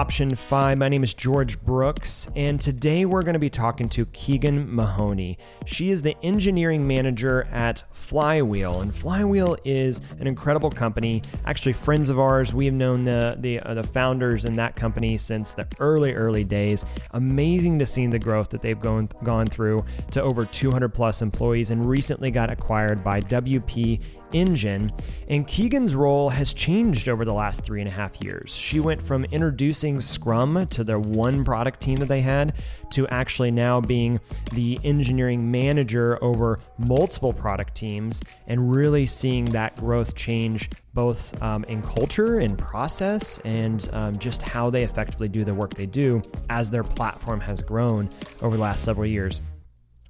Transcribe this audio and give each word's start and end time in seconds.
Option 0.00 0.34
5. 0.34 0.78
My 0.78 0.88
name 0.88 1.04
is 1.04 1.12
George 1.12 1.60
Brooks, 1.60 2.26
and 2.34 2.58
today 2.58 3.04
we're 3.04 3.20
going 3.20 3.34
to 3.34 3.38
be 3.38 3.50
talking 3.50 3.86
to 3.90 4.06
Keegan 4.06 4.74
Mahoney. 4.74 5.36
She 5.66 5.90
is 5.90 6.00
the 6.00 6.16
engineering 6.24 6.88
manager 6.88 7.46
at 7.52 7.84
Flywheel, 7.92 8.80
and 8.80 8.94
Flywheel 8.94 9.58
is 9.62 10.00
an 10.18 10.26
incredible 10.26 10.70
company. 10.70 11.20
Actually, 11.44 11.74
friends 11.74 12.08
of 12.08 12.18
ours. 12.18 12.54
We 12.54 12.64
have 12.64 12.72
known 12.72 13.04
the 13.04 13.36
the, 13.40 13.60
uh, 13.60 13.74
the 13.74 13.82
founders 13.82 14.46
in 14.46 14.56
that 14.56 14.74
company 14.74 15.18
since 15.18 15.52
the 15.52 15.66
early 15.80 16.14
early 16.14 16.44
days. 16.44 16.86
Amazing 17.10 17.78
to 17.80 17.84
see 17.84 18.06
the 18.06 18.18
growth 18.18 18.48
that 18.48 18.62
they've 18.62 18.80
gone 18.80 19.10
gone 19.22 19.48
through 19.48 19.84
to 20.12 20.22
over 20.22 20.46
200 20.46 20.88
plus 20.94 21.20
employees, 21.20 21.70
and 21.70 21.86
recently 21.86 22.30
got 22.30 22.48
acquired 22.48 23.04
by 23.04 23.20
WP 23.20 24.00
Engine. 24.32 24.92
And 25.28 25.46
Keegan's 25.46 25.94
role 25.94 26.28
has 26.30 26.54
changed 26.54 27.08
over 27.08 27.24
the 27.24 27.32
last 27.32 27.64
three 27.64 27.80
and 27.80 27.88
a 27.88 27.92
half 27.92 28.22
years. 28.22 28.54
She 28.54 28.80
went 28.80 29.02
from 29.02 29.24
introducing 29.26 29.89
Scrum 29.98 30.66
to 30.66 30.84
their 30.84 30.98
one 30.98 31.42
product 31.42 31.80
team 31.80 31.96
that 31.96 32.06
they 32.06 32.20
had 32.20 32.54
to 32.90 33.08
actually 33.08 33.50
now 33.50 33.80
being 33.80 34.20
the 34.52 34.78
engineering 34.84 35.50
manager 35.50 36.22
over 36.22 36.60
multiple 36.76 37.32
product 37.32 37.74
teams 37.74 38.22
and 38.46 38.70
really 38.70 39.06
seeing 39.06 39.46
that 39.46 39.74
growth 39.76 40.14
change 40.14 40.68
both 40.92 41.40
um, 41.40 41.64
in 41.64 41.80
culture 41.82 42.40
and 42.40 42.58
process 42.58 43.38
and 43.44 43.88
um, 43.92 44.18
just 44.18 44.42
how 44.42 44.68
they 44.68 44.82
effectively 44.82 45.28
do 45.28 45.44
the 45.44 45.54
work 45.54 45.72
they 45.74 45.86
do 45.86 46.20
as 46.50 46.70
their 46.70 46.84
platform 46.84 47.40
has 47.40 47.62
grown 47.62 48.10
over 48.42 48.56
the 48.56 48.62
last 48.62 48.84
several 48.84 49.06
years 49.06 49.40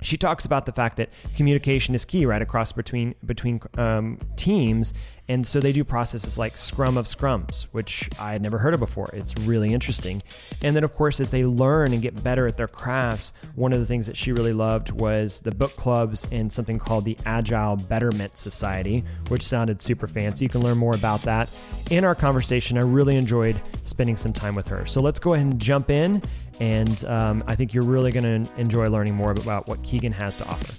she 0.03 0.17
talks 0.17 0.45
about 0.45 0.67
the 0.67 0.73
fact 0.73 0.97
that 0.97 1.11
communication 1.37 1.95
is 1.95 2.05
key 2.05 2.27
right 2.27 2.43
across 2.43 2.73
between 2.73 3.15
between 3.25 3.61
um, 3.77 4.19
teams. 4.37 4.93
And 5.29 5.47
so 5.47 5.61
they 5.61 5.73
do 5.73 5.85
processes 5.85 6.37
like 6.37 6.57
scrum 6.57 6.97
of 6.97 7.07
scrums 7.07 7.69
which 7.71 8.11
i 8.19 8.33
had 8.33 8.43
never 8.43 8.59
heard 8.59 8.75
of 8.75 8.81
before. 8.81 9.11
It's 9.13 9.37
really 9.39 9.73
interesting. 9.73 10.21
And 10.63 10.75
then 10.75 10.83
of 10.83 10.95
course 10.95 11.21
as 11.21 11.31
they 11.31 11.45
learn 11.45 11.93
and 11.93 12.03
get 12.03 12.21
better 12.23 12.47
at 12.47 12.57
their 12.57 12.69
crafts 12.69 13.33
one 13.55 13.73
of 13.73 13.79
the 13.79 13.87
things 13.87 14.07
that 14.07 14.17
she 14.17 14.33
really 14.33 14.53
loved 14.53 14.91
was 14.91 15.41
the 15.41 15.53
book 15.53 15.77
clubs 15.77 16.27
and 16.33 16.53
something 16.53 16.79
called 16.79 17.05
the 17.05 17.17
agile 17.25 17.77
betterment 17.77 18.39
society 18.39 19.05
which 19.29 19.47
sounded 19.47 19.81
super 19.81 20.07
fancy. 20.07 20.45
You 20.45 20.49
can 20.49 20.63
learn 20.63 20.79
more 20.79 20.95
about 20.95 21.23
that 21.23 21.49
in 21.91 22.05
our 22.05 22.15
conversation. 22.15 22.77
I 22.77 22.83
really 22.83 23.17
enjoyed 23.17 23.61
spending 23.85 24.17
some 24.17 24.33
time 24.33 24.55
with 24.55 24.67
her. 24.69 24.85
So 24.87 25.01
let's 25.01 25.21
go 25.21 25.35
ahead 25.35 25.47
and 25.47 25.61
jump 25.61 25.91
in 25.91 26.23
and 26.61 27.05
um, 27.07 27.43
I 27.47 27.57
think 27.57 27.75
you're 27.75 27.85
really 27.85 28.13
going 28.13 28.45
to 28.45 28.61
enjoy 28.61 28.89
learning 28.89 29.15
more 29.15 29.33
about 29.33 29.67
what 29.67 29.83
Keegan 29.83 30.13
has 30.13 30.37
to 30.37 30.47
offer. 30.47 30.75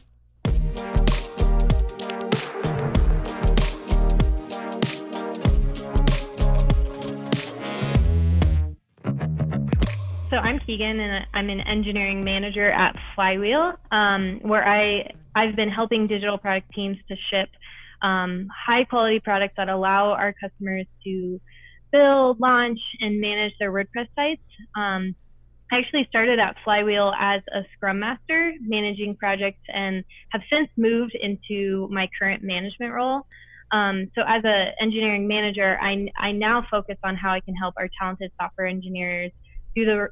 So 10.30 10.38
I'm 10.38 10.60
Keegan, 10.60 11.00
and 11.00 11.26
I'm 11.34 11.50
an 11.50 11.60
engineering 11.62 12.24
manager 12.24 12.72
at 12.72 12.96
Flywheel, 13.16 13.74
um, 13.92 14.40
where 14.44 14.66
I 14.66 15.12
I've 15.36 15.56
been 15.56 15.70
helping 15.70 16.08
digital 16.08 16.38
product 16.38 16.72
teams 16.74 16.98
to 17.10 17.16
ship 17.30 17.50
um, 18.02 18.48
high 18.66 18.84
quality 18.84 19.20
products 19.20 19.56
that 19.58 19.70
allow 19.70 20.12
our 20.12 20.34
customers 20.34 20.86
to 21.04 21.40
build, 21.92 22.40
launch, 22.40 22.80
and 23.00 23.20
manage 23.20 23.54
their 23.60 23.72
WordPress 23.72 24.08
sites. 24.16 24.42
Um, 24.76 25.16
I 25.72 25.78
actually 25.78 26.06
started 26.10 26.38
at 26.38 26.58
Flywheel 26.66 27.14
as 27.18 27.42
a 27.56 27.62
Scrum 27.74 28.00
Master, 28.00 28.54
managing 28.60 29.16
projects, 29.16 29.62
and 29.74 30.04
have 30.32 30.42
since 30.52 30.68
moved 30.76 31.16
into 31.16 31.88
my 31.90 32.10
current 32.20 32.44
management 32.44 32.92
role. 32.94 33.26
Um, 33.72 34.12
so, 34.14 34.22
as 34.28 34.42
an 34.44 34.74
engineering 34.82 35.30
manager, 35.30 35.80
I, 35.82 36.12
I 36.18 36.34
now 36.34 36.66
focus 36.70 36.98
on 37.06 37.16
how 37.16 37.32
I 37.32 37.40
can 37.40 37.56
help 37.56 37.76
our 37.78 37.88
talented 37.98 38.32
software 38.40 38.68
engineers 38.68 39.32
do 39.74 39.86
the, 39.86 40.08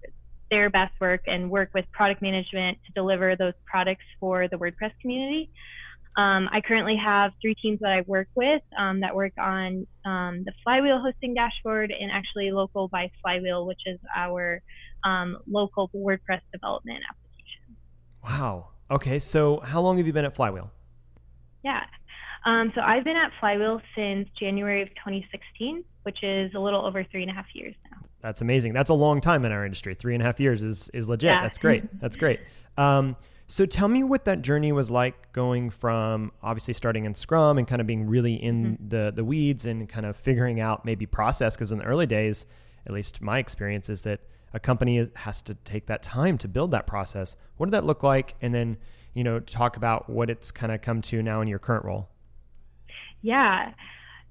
their 0.50 0.70
best 0.70 0.94
work 1.02 1.24
and 1.28 1.52
work 1.52 1.72
with 1.74 1.84
product 1.92 2.22
management 2.22 2.78
to 2.86 2.94
deliver 2.94 3.36
those 3.36 3.54
products 3.66 4.06
for 4.18 4.48
the 4.48 4.56
WordPress 4.56 4.94
community. 5.02 5.52
Um, 6.20 6.50
I 6.52 6.60
currently 6.60 6.98
have 6.98 7.32
three 7.42 7.56
teams 7.56 7.80
that 7.80 7.94
I 7.94 8.02
work 8.02 8.28
with 8.36 8.62
um, 8.78 9.00
that 9.00 9.16
work 9.16 9.32
on 9.40 9.88
um, 10.04 10.44
the 10.44 10.52
Flywheel 10.66 11.00
hosting 11.00 11.34
dashboard 11.34 11.94
and 11.98 12.12
actually 12.12 12.52
Local 12.52 12.90
by 12.90 13.10
Flywheel, 13.22 13.66
which 13.66 13.80
is 13.86 13.98
our 14.14 14.62
um, 15.06 15.38
local 15.48 15.90
WordPress 15.96 16.42
development 16.52 17.00
application. 17.10 17.78
Wow. 18.22 18.68
Okay. 18.92 19.18
So, 19.18 19.62
how 19.62 19.80
long 19.80 19.96
have 19.96 20.08
you 20.08 20.12
been 20.12 20.26
at 20.26 20.36
Flywheel? 20.36 20.70
Yeah. 21.64 21.86
Um, 22.46 22.74
so, 22.76 22.82
I've 22.82 23.06
been 23.06 23.16
at 23.16 23.32
Flywheel 23.40 23.80
since 23.96 24.28
January 24.38 24.82
of 24.82 24.90
2016, 24.90 25.86
which 26.04 26.22
is 26.22 26.52
a 26.54 26.60
little 26.60 26.86
over 26.86 27.02
three 27.06 27.22
and 27.22 27.32
a 27.32 27.34
half 27.34 27.46
years 27.54 27.76
now. 27.90 27.98
That's 28.22 28.42
amazing. 28.42 28.74
That's 28.74 28.90
a 28.90 28.94
long 28.94 29.22
time 29.22 29.46
in 29.46 29.54
our 29.54 29.64
industry. 29.64 29.96
Three 29.96 30.16
and 30.16 30.22
a 30.22 30.26
half 30.26 30.42
years 30.42 30.64
is, 30.64 30.90
is 30.94 31.08
legit. 31.08 31.30
Yeah. 31.30 31.44
That's 31.44 31.58
great. 31.58 32.02
That's 32.02 32.18
great. 32.18 32.42
So 33.52 33.66
tell 33.66 33.88
me 33.88 34.04
what 34.04 34.26
that 34.26 34.44
journey 34.44 34.72
was 34.72 34.92
like 34.92 35.32
going 35.32 35.72
from 35.72 36.32
obviously 36.44 36.76
starting 36.76 37.06
in 37.06 37.16
Scrum 37.16 37.58
and 37.58 37.68
kind 37.68 37.82
of 37.82 37.88
being 37.88 38.08
really 38.08 38.36
in 38.36 38.76
mm-hmm. 38.76 38.88
the 38.88 39.12
the 39.14 39.26
weeds 39.26 39.66
and 39.66 39.90
kind 39.90 40.06
of 40.06 40.16
figuring 40.16 40.60
out 40.60 40.86
maybe 40.86 41.08
process 41.08 41.56
because 41.56 41.72
in 41.72 41.80
the 41.80 41.84
early 41.84 42.06
days, 42.06 42.46
at 42.86 42.94
least 42.94 43.24
my 43.24 43.40
experience 43.40 43.90
is 43.90 44.02
that 44.02 44.20
a 44.54 44.60
company 44.60 45.10
has 45.16 45.42
to 45.42 45.56
take 45.56 45.88
that 45.88 46.04
time 46.04 46.38
to 46.38 46.48
build 46.48 46.70
that 46.72 46.86
process. 46.86 47.38
What 47.58 47.66
did 47.66 47.72
that 47.72 47.86
look 47.86 48.04
like? 48.04 48.36
And 48.40 48.54
then, 48.54 48.78
you 49.16 49.24
know, 49.24 49.40
talk 49.40 49.78
about 49.78 50.12
what 50.12 50.30
it's 50.30 50.52
kind 50.52 50.72
of 50.72 50.82
come 50.82 51.02
to 51.04 51.24
now 51.24 51.42
in 51.42 51.48
your 51.48 51.60
current 51.60 51.86
role. 51.86 52.08
Yeah. 53.24 53.72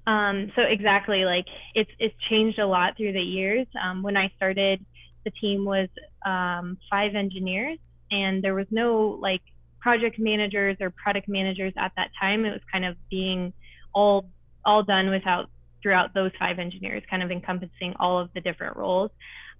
Um, 0.06 0.52
so 0.54 0.62
exactly, 0.62 1.24
like 1.24 1.46
it's 1.74 1.90
it's 1.98 2.14
changed 2.30 2.60
a 2.60 2.66
lot 2.66 2.96
through 2.96 3.14
the 3.14 3.20
years. 3.20 3.66
Um, 3.82 4.04
when 4.04 4.16
I 4.16 4.30
started, 4.36 4.84
the 5.24 5.32
team 5.32 5.64
was 5.64 5.88
um, 6.24 6.78
five 6.88 7.16
engineers, 7.16 7.78
and 8.10 8.42
there 8.42 8.54
was 8.54 8.66
no 8.70 9.18
like 9.20 9.42
project 9.80 10.18
managers 10.18 10.76
or 10.80 10.90
product 10.90 11.28
managers 11.28 11.72
at 11.76 11.92
that 11.96 12.10
time. 12.20 12.44
It 12.44 12.50
was 12.50 12.60
kind 12.70 12.84
of 12.84 12.96
being 13.10 13.52
all 13.94 14.26
all 14.64 14.82
done 14.82 15.10
without 15.10 15.48
throughout 15.82 16.12
those 16.14 16.30
five 16.38 16.58
engineers, 16.58 17.02
kind 17.08 17.22
of 17.22 17.30
encompassing 17.30 17.94
all 18.00 18.18
of 18.18 18.30
the 18.34 18.40
different 18.40 18.76
roles. 18.76 19.10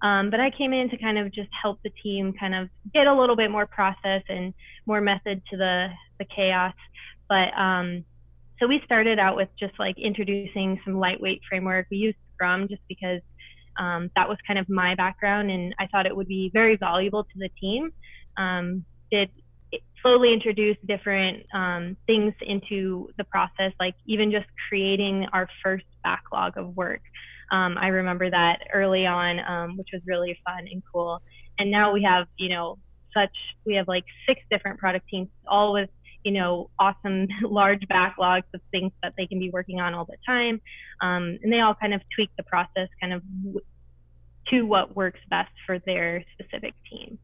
Um, 0.01 0.29
but 0.29 0.39
I 0.39 0.49
came 0.49 0.73
in 0.73 0.89
to 0.89 0.97
kind 0.97 1.17
of 1.17 1.33
just 1.33 1.49
help 1.61 1.79
the 1.83 1.91
team 2.01 2.33
kind 2.39 2.55
of 2.55 2.69
get 2.93 3.07
a 3.07 3.13
little 3.13 3.35
bit 3.35 3.51
more 3.51 3.65
process 3.65 4.23
and 4.29 4.53
more 4.85 5.01
method 5.01 5.41
to 5.51 5.57
the, 5.57 5.87
the 6.19 6.25
chaos. 6.33 6.73
But 7.27 7.53
um, 7.57 8.05
so 8.59 8.67
we 8.67 8.81
started 8.85 9.19
out 9.19 9.35
with 9.35 9.49
just 9.59 9.73
like 9.79 9.97
introducing 9.97 10.79
some 10.85 10.99
lightweight 10.99 11.41
framework. 11.47 11.87
We 11.91 11.97
used 11.97 12.17
Scrum 12.33 12.67
just 12.67 12.81
because 12.87 13.21
um, 13.77 14.09
that 14.15 14.27
was 14.27 14.37
kind 14.47 14.59
of 14.59 14.67
my 14.69 14.95
background 14.95 15.51
and 15.51 15.73
I 15.79 15.87
thought 15.87 16.05
it 16.05 16.15
would 16.15 16.27
be 16.27 16.49
very 16.53 16.75
valuable 16.75 17.23
to 17.23 17.37
the 17.37 17.49
team. 17.59 17.91
Um, 18.39 18.85
did 19.11 19.29
slowly 20.01 20.33
introduce 20.33 20.77
different 20.87 21.45
um, 21.53 21.97
things 22.07 22.33
into 22.41 23.09
the 23.17 23.23
process, 23.25 23.73
like 23.79 23.95
even 24.05 24.31
just 24.31 24.45
creating 24.67 25.27
our 25.33 25.47
first 25.63 25.85
backlog 26.03 26.57
of 26.57 26.75
work. 26.75 27.01
Um, 27.51 27.77
I 27.77 27.87
remember 27.87 28.29
that 28.29 28.59
early 28.73 29.05
on, 29.05 29.39
um, 29.39 29.77
which 29.77 29.89
was 29.91 30.01
really 30.05 30.39
fun 30.45 30.67
and 30.71 30.81
cool. 30.91 31.21
And 31.57 31.71
now 31.71 31.91
we 31.91 32.03
have, 32.03 32.27
you 32.37 32.49
know, 32.49 32.77
such, 33.13 33.35
we 33.65 33.75
have 33.75 33.87
like 33.87 34.05
six 34.27 34.41
different 34.51 34.79
product 34.79 35.07
teams, 35.09 35.29
all 35.47 35.73
with, 35.73 35.89
you 36.23 36.31
know, 36.31 36.69
awesome 36.77 37.27
large 37.41 37.81
backlogs 37.91 38.43
of 38.53 38.61
things 38.71 38.91
that 39.01 39.13
they 39.17 39.25
can 39.25 39.39
be 39.39 39.49
working 39.49 39.79
on 39.79 39.93
all 39.93 40.05
the 40.05 40.17
time. 40.25 40.61
Um, 41.01 41.39
and 41.41 41.51
they 41.51 41.59
all 41.59 41.75
kind 41.75 41.93
of 41.93 42.01
tweak 42.15 42.29
the 42.37 42.43
process 42.43 42.87
kind 43.01 43.13
of 43.13 43.23
to 44.49 44.61
what 44.63 44.95
works 44.95 45.19
best 45.29 45.51
for 45.65 45.79
their 45.79 46.23
specific 46.33 46.73
team. 46.89 47.17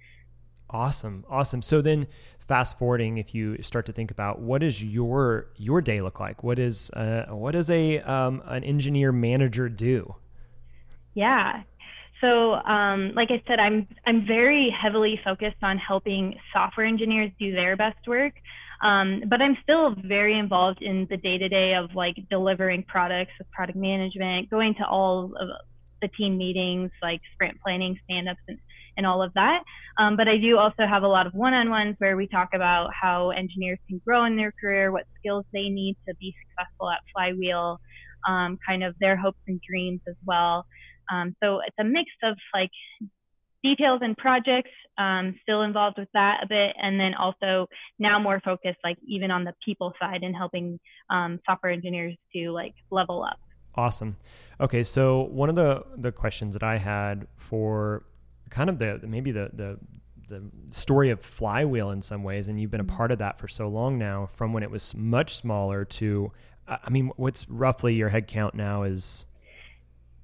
Awesome. 0.70 1.26
Awesome. 1.30 1.62
So 1.62 1.82
then 1.82 2.08
fast 2.40 2.78
forwarding, 2.78 3.18
if 3.18 3.36
you 3.36 3.62
start 3.62 3.86
to 3.88 3.94
think 3.94 4.12
about 4.12 4.40
what 4.40 4.62
does 4.62 4.84
your 4.84 5.48
your 5.58 5.82
day 5.82 6.02
look 6.02 6.20
like? 6.20 6.44
What 6.44 6.60
is 6.60 6.90
uh, 6.92 7.26
what 7.30 7.52
does 7.52 7.70
a 7.70 8.00
um, 8.02 8.42
an 8.46 8.64
engineer 8.64 9.12
manager 9.12 9.70
do? 9.70 10.16
Yeah. 11.14 11.64
So, 12.22 12.54
um, 12.54 13.14
like 13.14 13.30
I 13.30 13.42
said, 13.48 13.60
I'm 13.60 13.88
I'm 14.06 14.26
very 14.26 14.70
heavily 14.70 15.20
focused 15.24 15.62
on 15.62 15.78
helping 15.78 16.40
software 16.54 16.86
engineers 16.86 17.32
do 17.40 17.54
their 17.54 17.76
best 17.76 18.08
work, 18.08 18.34
um, 18.82 19.24
but 19.28 19.42
I'm 19.42 19.58
still 19.64 19.96
very 19.96 20.38
involved 20.38 20.82
in 20.82 21.08
the 21.10 21.18
day 21.18 21.38
to 21.38 21.50
day 21.50 21.74
of 21.76 21.94
like 21.94 22.16
delivering 22.30 22.84
products, 22.84 23.32
with 23.38 23.52
product 23.52 23.78
management, 23.78 24.50
going 24.50 24.76
to 24.76 24.86
all 24.88 25.34
of 25.40 25.50
the 26.02 26.08
team 26.10 26.38
meetings, 26.38 26.92
like 27.02 27.22
sprint 27.34 27.60
planning, 27.62 28.00
stand 28.06 28.30
ups, 28.30 28.40
and 28.48 28.58
and 28.98 29.06
all 29.06 29.22
of 29.22 29.34
that. 29.34 29.64
Um, 29.98 30.18
but 30.18 30.28
I 30.28 30.38
do 30.38 30.58
also 30.58 30.86
have 30.88 31.04
a 31.04 31.08
lot 31.08 31.28
of 31.28 31.34
one-on-ones 31.34 31.96
where 32.00 32.18
we 32.18 32.28
talk 32.28 32.50
about 32.54 32.92
how 33.00 33.30
engineers 33.32 33.80
can 33.88 34.02
grow 34.06 34.26
in 34.26 34.36
their 34.36 34.52
career, 34.52 34.92
what 34.92 35.06
skills 35.20 35.46
they 35.54 35.70
need 35.70 35.96
to 36.08 36.16
be 36.16 36.34
successful 36.48 36.90
at 36.90 37.00
Flywheel, 37.14 37.80
um, 38.28 38.58
kind 38.68 38.84
of 38.84 38.96
their 39.00 39.16
hopes 39.16 39.40
and 39.48 39.62
dreams 39.62 40.02
as 40.08 40.16
well. 40.26 40.66
Um, 41.12 41.36
so 41.44 41.60
it's 41.66 41.76
a 41.80 41.84
mix 41.84 42.10
of 42.24 42.36
like 42.54 42.72
details 43.64 44.02
and 44.04 44.16
projects, 44.18 44.72
um, 44.98 45.36
still 45.42 45.64
involved 45.64 45.98
with 45.98 46.10
that 46.14 46.40
a 46.44 46.48
bit, 46.48 46.76
and 46.82 47.00
then 47.00 47.14
also 47.14 47.68
now 48.00 48.20
more 48.20 48.40
focused 48.44 48.80
like 48.84 48.98
even 49.08 49.32
on 49.32 49.44
the 49.44 49.54
people 49.64 49.94
side 50.00 50.24
and 50.24 50.36
helping 50.36 50.80
um, 51.10 51.40
software 51.46 51.72
engineers 51.72 52.16
to 52.34 52.52
like 52.52 52.74
level 52.92 53.24
up. 53.24 53.40
Awesome. 53.76 54.18
Okay, 54.60 54.84
so 54.84 55.24
one 55.24 55.50
of 55.50 55.56
the 55.56 55.84
the 55.98 56.12
questions 56.12 56.54
that 56.54 56.64
I 56.64 56.78
had 56.78 57.28
for 57.36 58.04
kind 58.50 58.70
of 58.70 58.80
the 58.80 59.00
maybe 59.04 59.32
the 59.32 59.50
the 59.54 59.80
the 60.28 60.44
story 60.72 61.12
of 61.12 61.22
flywheel 61.22 61.92
in 61.92 62.02
some 62.02 62.24
ways 62.24 62.48
and 62.48 62.60
you've 62.60 62.72
been 62.72 62.82
a 62.82 62.84
mm-hmm. 62.84 62.96
part 62.96 63.12
of 63.12 63.20
that 63.20 63.38
for 63.38 63.48
so 63.48 63.68
long 63.68 63.98
now 63.98 64.26
from 64.26 64.54
when 64.54 64.64
it 64.64 64.72
was 64.72 64.96
much 64.96 65.36
smaller 65.36 65.86
to 65.86 66.32
i 66.68 66.90
mean 66.90 67.12
what's 67.16 67.48
roughly 67.50 67.94
your 67.94 68.10
head 68.10 68.28
count 68.28 68.56
now 68.56 68.84
is? 68.84 69.26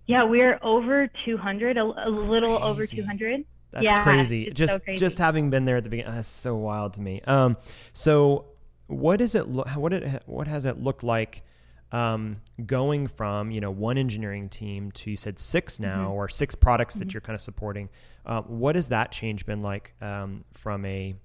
Yeah 0.07 0.23
we're 0.23 0.59
over 0.63 1.09
200 1.25 1.77
a, 1.77 1.83
a 1.83 2.09
little 2.09 2.61
over 2.63 2.85
200 2.85 3.45
that's 3.71 3.85
yeah, 3.85 4.03
crazy. 4.03 4.51
just 4.51 4.73
so 4.73 4.79
crazy. 4.79 4.99
just 4.99 5.17
having 5.17 5.49
been 5.49 5.65
there 5.65 5.77
at 5.77 5.83
the 5.83 5.89
beginning 5.89 6.13
that's 6.13 6.27
so 6.27 6.55
wild 6.55 6.93
to 6.93 7.01
me. 7.01 7.21
Um 7.21 7.57
so 7.93 8.45
what 8.87 9.17
does 9.17 9.33
it 9.33 9.47
look 9.47 9.69
what 9.69 9.93
it 9.93 10.23
what 10.25 10.47
has 10.47 10.65
it 10.65 10.81
looked 10.81 11.03
like 11.03 11.43
um, 11.91 12.37
going 12.65 13.07
from 13.07 13.51
you 13.51 13.61
know 13.61 13.71
one 13.71 13.97
engineering 13.97 14.49
team 14.49 14.91
to 14.91 15.11
you 15.11 15.17
said 15.17 15.39
six 15.39 15.79
now 15.79 16.05
mm-hmm. 16.05 16.13
or 16.13 16.29
six 16.29 16.55
products 16.55 16.95
mm-hmm. 16.95 16.99
that 16.99 17.13
you're 17.13 17.21
kind 17.21 17.35
of 17.35 17.41
supporting. 17.41 17.89
Uh, 18.25 18.41
what 18.43 18.75
has 18.75 18.89
that 18.89 19.11
change 19.11 19.45
been 19.45 19.61
like 19.61 19.93
um, 20.01 20.45
from 20.51 20.85
a 20.85 21.15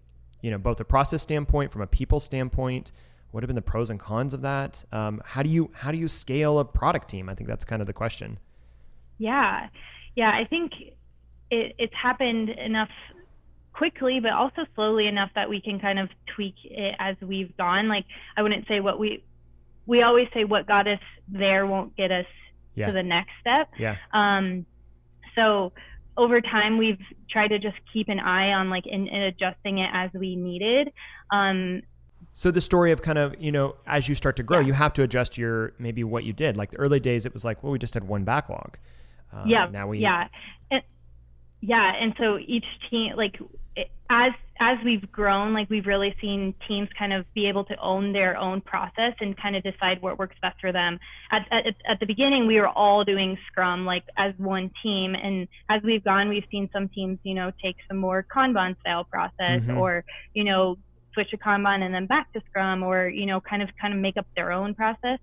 you 0.43 0.51
know 0.51 0.59
both 0.59 0.81
a 0.81 0.85
process 0.85 1.23
standpoint 1.23 1.73
from 1.73 1.83
a 1.83 1.87
people 1.87 2.21
standpoint? 2.21 2.93
What 3.31 3.43
have 3.43 3.49
been 3.49 3.57
the 3.57 3.63
pros 3.63 3.91
and 3.91 4.01
cons 4.01 4.33
of 4.33 4.43
that? 4.43 4.85
Um, 4.93 5.21
how 5.25 5.43
do 5.43 5.49
you 5.49 5.71
how 5.75 5.93
do 5.93 5.99
you 5.99 6.09
scale 6.09 6.59
a 6.59 6.65
product 6.65 7.09
team? 7.09 7.29
I 7.29 7.35
think 7.35 7.49
that's 7.49 7.65
kind 7.65 7.83
of 7.83 7.87
the 7.87 7.93
question. 7.93 8.39
Yeah. 9.19 9.69
Yeah 10.15 10.31
i 10.31 10.45
think 10.45 10.73
it, 11.51 11.75
it's 11.79 11.95
happened 11.95 12.49
enough 12.51 12.91
quickly 13.73 14.21
but 14.21 14.33
also 14.33 14.65
slowly 14.75 15.07
enough 15.07 15.31
that 15.35 15.49
we 15.49 15.61
can 15.61 15.79
kind 15.79 15.99
of 15.99 16.09
tweak 16.35 16.55
it 16.65 16.95
as 16.99 17.17
we've 17.21 17.55
gone. 17.57 17.89
Like 17.89 18.07
i 18.37 18.43
wouldn't 18.43 18.67
say 18.67 18.81
what 18.81 18.99
we 18.99 19.23
we 19.87 20.03
always 20.03 20.29
say 20.35 20.45
what 20.45 20.67
got 20.67 20.87
us 20.87 21.01
there 21.29 21.67
won't 21.67 21.97
get 21.97 22.11
us 22.11 22.27
yeah. 22.75 22.87
to 22.87 22.93
the 22.93 23.03
next 23.03 23.31
step. 23.41 23.69
Yeah. 23.79 23.97
Um, 24.13 24.67
so 25.35 25.73
over 26.17 26.41
time, 26.41 26.79
we've 26.79 27.01
tried 27.31 27.49
to 27.49 27.59
just 27.59 27.77
keep 27.93 28.09
an 28.09 28.21
eye 28.21 28.53
on 28.53 28.71
like 28.71 28.87
in, 28.87 29.07
in 29.07 29.23
adjusting 29.23 29.79
it 29.79 29.91
as 29.93 30.11
we 30.15 30.37
needed. 30.37 30.93
Um, 31.31 31.83
so 32.33 32.51
the 32.51 32.61
story 32.61 32.93
of 32.93 33.03
kind 33.03 33.19
of 33.19 33.35
you 33.39 33.51
know 33.51 33.77
as 33.87 34.09
you 34.09 34.15
start 34.15 34.37
to 34.37 34.43
grow, 34.43 34.61
yeah. 34.61 34.67
you 34.67 34.73
have 34.75 34.93
to 34.95 35.03
adjust 35.03 35.39
your 35.39 35.73
maybe 35.79 36.05
what 36.05 36.25
you 36.25 36.33
did. 36.33 36.57
Like 36.57 36.71
the 36.71 36.79
early 36.79 37.01
days, 37.01 37.27
it 37.27 37.33
was 37.33 37.45
like 37.45 37.63
well 37.63 37.73
we 37.73 37.79
just 37.79 37.95
had 37.95 38.05
one 38.05 38.25
backlog. 38.25 38.79
Um, 39.33 39.49
yeah. 39.49 39.69
Now 39.71 39.89
we 39.89 39.99
yeah. 39.99 40.29
And, 40.71 40.83
yeah, 41.61 41.93
and 42.01 42.15
so 42.19 42.39
each 42.39 42.67
team 42.91 43.13
like 43.17 43.37
as 44.11 44.33
as 44.59 44.79
we've 44.85 45.11
grown, 45.13 45.53
like 45.53 45.69
we've 45.69 45.87
really 45.87 46.15
seen 46.21 46.55
teams 46.67 46.89
kind 46.99 47.13
of 47.13 47.27
be 47.35 47.47
able 47.47 47.65
to 47.65 47.77
own 47.79 48.13
their 48.13 48.39
own 48.39 48.63
process 48.63 49.13
and 49.21 49.37
kind 49.37 49.55
of 49.55 49.63
decide 49.63 50.01
what 50.01 50.19
works 50.19 50.37
best 50.41 50.59
for 50.61 50.73
them. 50.73 50.99
At, 51.31 51.47
at, 51.51 51.67
at 51.87 52.01
the 52.01 52.07
beginning, 52.07 52.47
we 52.47 52.59
were 52.59 52.69
all 52.69 53.05
doing 53.05 53.37
Scrum 53.49 53.85
like 53.85 54.05
as 54.17 54.33
one 54.39 54.71
team, 54.83 55.15
and 55.15 55.47
as 55.69 55.83
we've 55.83 56.03
gone, 56.03 56.31
we've 56.31 56.47
seen 56.51 56.71
some 56.73 56.89
teams, 56.89 57.19
you 57.23 57.35
know, 57.35 57.51
take 57.63 57.77
some 57.87 57.99
more 57.99 58.25
Kanban 58.35 58.81
style 58.81 59.05
process, 59.05 59.61
mm-hmm. 59.61 59.77
or 59.77 60.05
you 60.33 60.45
know, 60.45 60.77
switch 61.13 61.31
to 61.31 61.37
Kanban 61.37 61.83
and 61.83 61.95
then 61.95 62.07
back 62.07 62.33
to 62.33 62.41
Scrum, 62.49 62.83
or 62.83 63.09
you 63.09 63.27
know, 63.27 63.41
kind 63.41 63.63
of 63.63 63.69
kind 63.81 63.93
of 63.93 64.01
make 64.01 64.17
up 64.17 64.27
their 64.37 64.53
own 64.53 64.75
process 64.75 65.19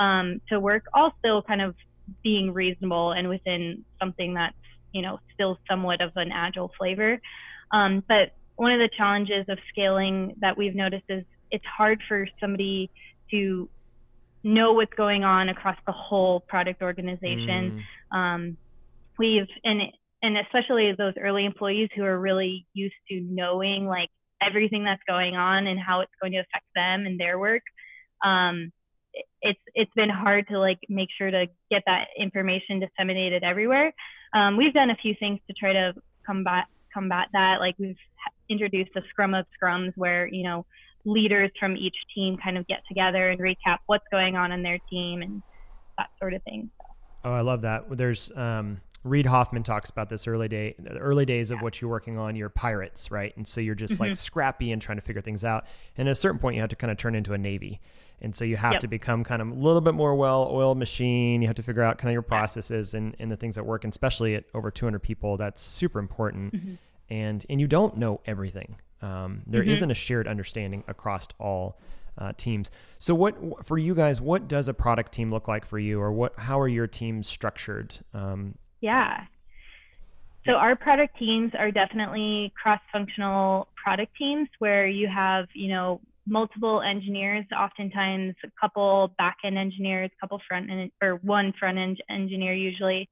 um, 0.00 0.40
to 0.48 0.60
work, 0.60 0.84
all 0.92 1.12
still 1.18 1.42
kind 1.42 1.62
of 1.62 1.74
being 2.22 2.52
reasonable 2.52 3.12
and 3.12 3.28
within 3.28 3.84
something 3.98 4.34
that's 4.34 4.54
you 4.92 5.02
know 5.02 5.18
still 5.34 5.58
somewhat 5.68 6.00
of 6.00 6.10
an 6.16 6.30
agile 6.32 6.70
flavor. 6.78 7.20
Um, 7.72 8.02
but 8.08 8.32
one 8.56 8.72
of 8.72 8.78
the 8.78 8.90
challenges 8.96 9.44
of 9.48 9.58
scaling 9.70 10.34
that 10.40 10.56
we've 10.56 10.74
noticed 10.74 11.04
is 11.08 11.24
it's 11.50 11.64
hard 11.64 12.00
for 12.08 12.26
somebody 12.40 12.90
to 13.30 13.68
know 14.42 14.72
what's 14.72 14.94
going 14.94 15.24
on 15.24 15.48
across 15.48 15.76
the 15.86 15.92
whole 15.92 16.40
product 16.40 16.82
organization. 16.82 17.84
Mm. 18.12 18.16
Um, 18.16 18.56
we've 19.18 19.48
and 19.64 19.82
and 20.22 20.38
especially 20.38 20.92
those 20.96 21.14
early 21.20 21.44
employees 21.44 21.88
who 21.94 22.04
are 22.04 22.18
really 22.18 22.66
used 22.72 22.94
to 23.10 23.20
knowing 23.20 23.86
like 23.86 24.08
everything 24.42 24.84
that's 24.84 25.02
going 25.06 25.34
on 25.34 25.66
and 25.66 25.78
how 25.78 26.00
it's 26.00 26.12
going 26.20 26.32
to 26.32 26.38
affect 26.38 26.64
them 26.74 27.06
and 27.06 27.18
their 27.18 27.38
work. 27.38 27.62
Um, 28.24 28.72
it's 29.42 29.60
it's 29.74 29.92
been 29.94 30.10
hard 30.10 30.46
to 30.48 30.58
like 30.58 30.78
make 30.88 31.08
sure 31.16 31.30
to 31.30 31.46
get 31.70 31.82
that 31.86 32.08
information 32.18 32.80
disseminated 32.80 33.42
everywhere. 33.42 33.92
Um, 34.34 34.56
we've 34.56 34.74
done 34.74 34.90
a 34.90 34.96
few 34.96 35.14
things 35.18 35.40
to 35.48 35.54
try 35.54 35.72
to 35.72 35.94
combat 36.26 36.66
combat 36.96 37.28
that. 37.32 37.56
Like 37.60 37.74
we've 37.78 37.96
introduced 38.48 38.90
a 38.96 39.02
scrum 39.10 39.34
of 39.34 39.44
scrums 39.60 39.92
where, 39.96 40.28
you 40.28 40.44
know, 40.44 40.64
leaders 41.04 41.50
from 41.60 41.76
each 41.76 41.96
team 42.14 42.36
kind 42.42 42.58
of 42.58 42.66
get 42.66 42.80
together 42.88 43.30
and 43.30 43.40
recap 43.40 43.78
what's 43.86 44.06
going 44.10 44.36
on 44.36 44.52
in 44.52 44.62
their 44.62 44.78
team 44.90 45.22
and 45.22 45.42
that 45.98 46.08
sort 46.18 46.34
of 46.34 46.42
thing. 46.42 46.70
So. 46.78 46.86
Oh, 47.24 47.32
I 47.32 47.40
love 47.40 47.62
that. 47.62 47.84
There's 47.96 48.30
um, 48.36 48.80
Reid 49.04 49.26
Hoffman 49.26 49.62
talks 49.62 49.90
about 49.90 50.08
this 50.08 50.26
early 50.26 50.48
day, 50.48 50.74
the 50.78 50.98
early 50.98 51.24
days 51.24 51.50
of 51.50 51.60
what 51.60 51.80
you're 51.80 51.90
working 51.90 52.18
on. 52.18 52.34
You're 52.36 52.48
pirates, 52.48 53.10
right? 53.10 53.36
And 53.36 53.46
so 53.46 53.60
you're 53.60 53.74
just 53.74 53.94
mm-hmm. 53.94 54.04
like 54.04 54.16
scrappy 54.16 54.72
and 54.72 54.82
trying 54.82 54.98
to 54.98 55.02
figure 55.02 55.22
things 55.22 55.44
out. 55.44 55.66
And 55.96 56.08
at 56.08 56.12
a 56.12 56.16
certain 56.16 56.38
point, 56.38 56.56
you 56.56 56.60
have 56.60 56.70
to 56.70 56.76
kind 56.76 56.90
of 56.90 56.96
turn 56.96 57.14
into 57.14 57.32
a 57.32 57.38
navy. 57.38 57.80
And 58.20 58.34
so 58.34 58.44
you 58.44 58.56
have 58.56 58.72
yep. 58.72 58.80
to 58.80 58.88
become 58.88 59.24
kind 59.24 59.42
of 59.42 59.48
a 59.48 59.54
little 59.54 59.80
bit 59.80 59.94
more 59.94 60.14
well-oiled 60.14 60.78
machine. 60.78 61.42
You 61.42 61.48
have 61.48 61.56
to 61.56 61.62
figure 61.62 61.82
out 61.82 61.98
kind 61.98 62.10
of 62.10 62.14
your 62.14 62.22
processes 62.22 62.94
and, 62.94 63.14
and 63.18 63.30
the 63.30 63.36
things 63.36 63.56
that 63.56 63.64
work, 63.64 63.84
and 63.84 63.92
especially 63.92 64.34
at 64.34 64.44
over 64.54 64.70
200 64.70 65.00
people. 65.00 65.36
That's 65.36 65.60
super 65.60 65.98
important. 65.98 66.54
Mm-hmm. 66.54 66.74
And 67.08 67.46
and 67.48 67.60
you 67.60 67.68
don't 67.68 67.96
know 67.96 68.20
everything. 68.26 68.76
Um, 69.02 69.42
there 69.46 69.62
mm-hmm. 69.62 69.80
not 69.80 69.90
a 69.90 69.94
shared 69.94 70.26
understanding 70.26 70.82
across 70.88 71.28
all 71.38 71.78
uh, 72.18 72.32
teams. 72.36 72.70
So 72.98 73.14
what 73.14 73.64
for 73.64 73.78
you 73.78 73.94
guys? 73.94 74.20
What 74.20 74.48
does 74.48 74.68
a 74.68 74.74
product 74.74 75.12
team 75.12 75.30
look 75.30 75.46
like 75.46 75.64
for 75.64 75.78
you, 75.78 76.00
or 76.00 76.12
what? 76.12 76.38
How 76.38 76.58
are 76.60 76.68
your 76.68 76.86
teams 76.86 77.28
structured? 77.28 77.96
Um, 78.14 78.56
yeah. 78.80 79.24
So 80.46 80.52
our 80.52 80.76
product 80.76 81.18
teams 81.18 81.52
are 81.58 81.72
definitely 81.72 82.52
cross-functional 82.60 83.66
product 83.74 84.16
teams 84.16 84.48
where 84.60 84.86
you 84.86 85.08
have, 85.08 85.48
you 85.54 85.68
know, 85.68 86.00
multiple 86.26 86.82
engineers, 86.82 87.44
oftentimes 87.56 88.34
a 88.44 88.48
couple 88.60 89.14
back-end 89.18 89.56
engineers, 89.56 90.10
couple 90.20 90.40
front-end 90.48 90.90
or 91.02 91.20
one 91.22 91.52
front-end 91.58 92.02
engineer 92.10 92.52
usually. 92.52 93.08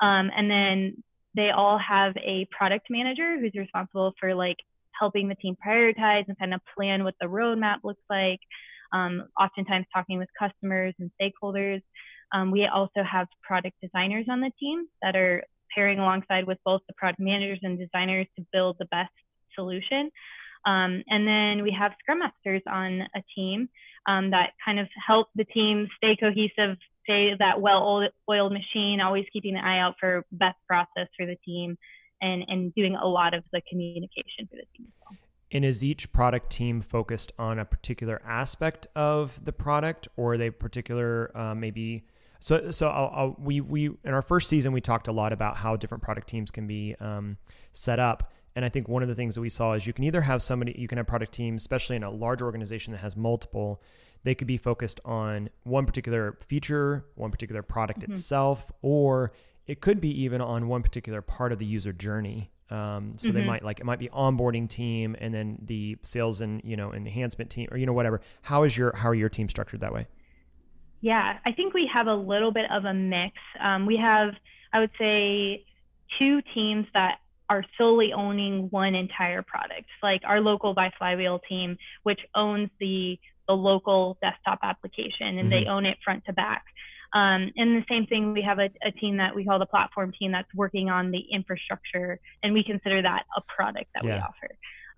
Um, 0.00 0.30
and 0.36 0.50
then 0.50 1.02
they 1.34 1.50
all 1.50 1.78
have 1.78 2.14
a 2.16 2.46
product 2.50 2.86
manager 2.90 3.38
who's 3.38 3.54
responsible 3.54 4.14
for 4.18 4.34
like 4.34 4.56
helping 4.98 5.28
the 5.28 5.34
team 5.36 5.56
prioritize 5.64 6.24
and 6.28 6.38
kind 6.38 6.54
of 6.54 6.60
plan 6.76 7.04
what 7.04 7.14
the 7.20 7.26
roadmap 7.26 7.76
looks 7.84 8.02
like. 8.08 8.40
Um, 8.92 9.28
oftentimes 9.38 9.86
talking 9.92 10.18
with 10.18 10.28
customers 10.38 10.94
and 10.98 11.10
stakeholders. 11.20 11.82
Um, 12.32 12.50
we 12.50 12.66
also 12.66 13.02
have 13.02 13.28
product 13.42 13.76
designers 13.82 14.26
on 14.28 14.40
the 14.40 14.50
team 14.58 14.86
that 15.02 15.14
are 15.14 15.44
pairing 15.74 15.98
alongside 15.98 16.46
with 16.46 16.58
both 16.64 16.80
the 16.88 16.94
product 16.94 17.20
managers 17.20 17.60
and 17.62 17.78
designers 17.78 18.26
to 18.36 18.46
build 18.52 18.76
the 18.78 18.86
best 18.86 19.12
solution. 19.54 20.10
Um, 20.66 21.04
and 21.08 21.26
then 21.26 21.62
we 21.62 21.74
have 21.78 21.92
Scrum 22.00 22.18
Masters 22.18 22.62
on 22.66 23.02
a 23.14 23.22
team 23.34 23.68
um, 24.06 24.30
that 24.30 24.50
kind 24.64 24.78
of 24.78 24.88
help 25.06 25.28
the 25.36 25.44
team 25.44 25.88
stay 25.96 26.16
cohesive, 26.16 26.76
stay 27.04 27.34
that 27.38 27.60
well-oiled 27.60 28.52
machine, 28.52 29.00
always 29.00 29.24
keeping 29.32 29.54
the 29.54 29.64
eye 29.64 29.78
out 29.78 29.94
for 30.00 30.24
best 30.32 30.58
process 30.66 31.08
for 31.16 31.24
the 31.24 31.36
team, 31.44 31.78
and 32.20 32.44
and 32.48 32.74
doing 32.74 32.96
a 32.96 33.06
lot 33.06 33.32
of 33.32 33.44
the 33.52 33.60
communication 33.68 34.46
for 34.50 34.56
the 34.56 34.66
team. 34.76 34.88
And 35.52 35.64
is 35.64 35.84
each 35.84 36.12
product 36.12 36.50
team 36.50 36.80
focused 36.80 37.30
on 37.38 37.58
a 37.60 37.64
particular 37.64 38.20
aspect 38.24 38.88
of 38.96 39.44
the 39.44 39.52
product, 39.52 40.08
or 40.16 40.32
are 40.32 40.38
they 40.38 40.50
particular 40.50 41.30
uh, 41.36 41.54
maybe? 41.54 42.04
So, 42.40 42.70
so 42.70 42.88
I'll, 42.88 43.12
I'll, 43.14 43.36
we 43.38 43.60
we 43.60 43.86
in 43.86 44.12
our 44.12 44.22
first 44.22 44.48
season 44.48 44.72
we 44.72 44.80
talked 44.80 45.08
a 45.08 45.12
lot 45.12 45.32
about 45.32 45.58
how 45.58 45.76
different 45.76 46.02
product 46.02 46.28
teams 46.28 46.50
can 46.50 46.66
be 46.66 46.96
um, 47.00 47.38
set 47.72 47.98
up. 48.00 48.32
And 48.56 48.64
I 48.64 48.70
think 48.70 48.88
one 48.88 49.02
of 49.02 49.08
the 49.08 49.14
things 49.14 49.34
that 49.34 49.42
we 49.42 49.50
saw 49.50 49.74
is 49.74 49.86
you 49.86 49.92
can 49.92 50.04
either 50.04 50.22
have 50.22 50.42
somebody, 50.42 50.74
you 50.78 50.88
can 50.88 50.96
have 50.96 51.06
product 51.06 51.32
teams, 51.32 51.62
especially 51.62 51.94
in 51.94 52.02
a 52.02 52.10
large 52.10 52.40
organization 52.40 52.92
that 52.92 53.00
has 53.00 53.14
multiple, 53.14 53.82
they 54.24 54.34
could 54.34 54.46
be 54.46 54.56
focused 54.56 54.98
on 55.04 55.50
one 55.64 55.84
particular 55.84 56.38
feature, 56.40 57.04
one 57.16 57.30
particular 57.30 57.62
product 57.62 58.00
mm-hmm. 58.00 58.12
itself, 58.12 58.72
or 58.80 59.32
it 59.66 59.82
could 59.82 60.00
be 60.00 60.22
even 60.22 60.40
on 60.40 60.68
one 60.68 60.82
particular 60.82 61.20
part 61.20 61.52
of 61.52 61.58
the 61.58 61.66
user 61.66 61.92
journey. 61.92 62.50
Um, 62.70 63.12
so 63.18 63.28
mm-hmm. 63.28 63.36
they 63.36 63.44
might 63.44 63.62
like 63.62 63.78
it 63.78 63.86
might 63.86 64.00
be 64.00 64.08
onboarding 64.08 64.68
team 64.68 65.14
and 65.20 65.32
then 65.32 65.58
the 65.62 65.98
sales 66.02 66.40
and 66.40 66.60
you 66.64 66.76
know 66.76 66.92
enhancement 66.92 67.50
team 67.50 67.68
or 67.70 67.76
you 67.76 67.86
know 67.86 67.92
whatever. 67.92 68.22
How 68.42 68.64
is 68.64 68.76
your 68.76 68.96
how 68.96 69.10
are 69.10 69.14
your 69.14 69.28
team 69.28 69.48
structured 69.48 69.82
that 69.82 69.92
way? 69.92 70.08
Yeah, 71.02 71.38
I 71.44 71.52
think 71.52 71.74
we 71.74 71.88
have 71.92 72.08
a 72.08 72.14
little 72.14 72.50
bit 72.50 72.64
of 72.72 72.84
a 72.86 72.94
mix. 72.94 73.36
Um, 73.60 73.86
we 73.86 73.98
have 73.98 74.30
I 74.72 74.80
would 74.80 74.90
say 74.98 75.64
two 76.18 76.40
teams 76.54 76.86
that 76.94 77.18
are 77.48 77.64
solely 77.78 78.12
owning 78.12 78.68
one 78.70 78.94
entire 78.94 79.42
product, 79.42 79.86
like 80.02 80.22
our 80.24 80.40
local 80.40 80.74
by 80.74 80.90
Flywheel 80.98 81.40
team, 81.48 81.76
which 82.02 82.20
owns 82.34 82.70
the 82.80 83.18
the 83.48 83.54
local 83.54 84.18
desktop 84.20 84.58
application 84.64 85.38
and 85.38 85.38
mm-hmm. 85.38 85.50
they 85.50 85.66
own 85.66 85.86
it 85.86 85.96
front 86.04 86.24
to 86.24 86.32
back. 86.32 86.64
Um, 87.12 87.52
and 87.56 87.76
the 87.76 87.84
same 87.88 88.06
thing, 88.06 88.32
we 88.32 88.42
have 88.42 88.58
a, 88.58 88.68
a, 88.84 88.90
team 88.90 89.18
that 89.18 89.34
we 89.34 89.44
call 89.44 89.58
the 89.60 89.66
platform 89.66 90.12
team 90.18 90.32
that's 90.32 90.52
working 90.54 90.90
on 90.90 91.12
the 91.12 91.22
infrastructure, 91.32 92.18
and 92.42 92.52
we 92.52 92.64
consider 92.64 93.00
that 93.00 93.22
a 93.36 93.42
product 93.42 93.86
that 93.94 94.04
yeah. 94.04 94.16
we 94.16 94.20
offer. 94.20 94.48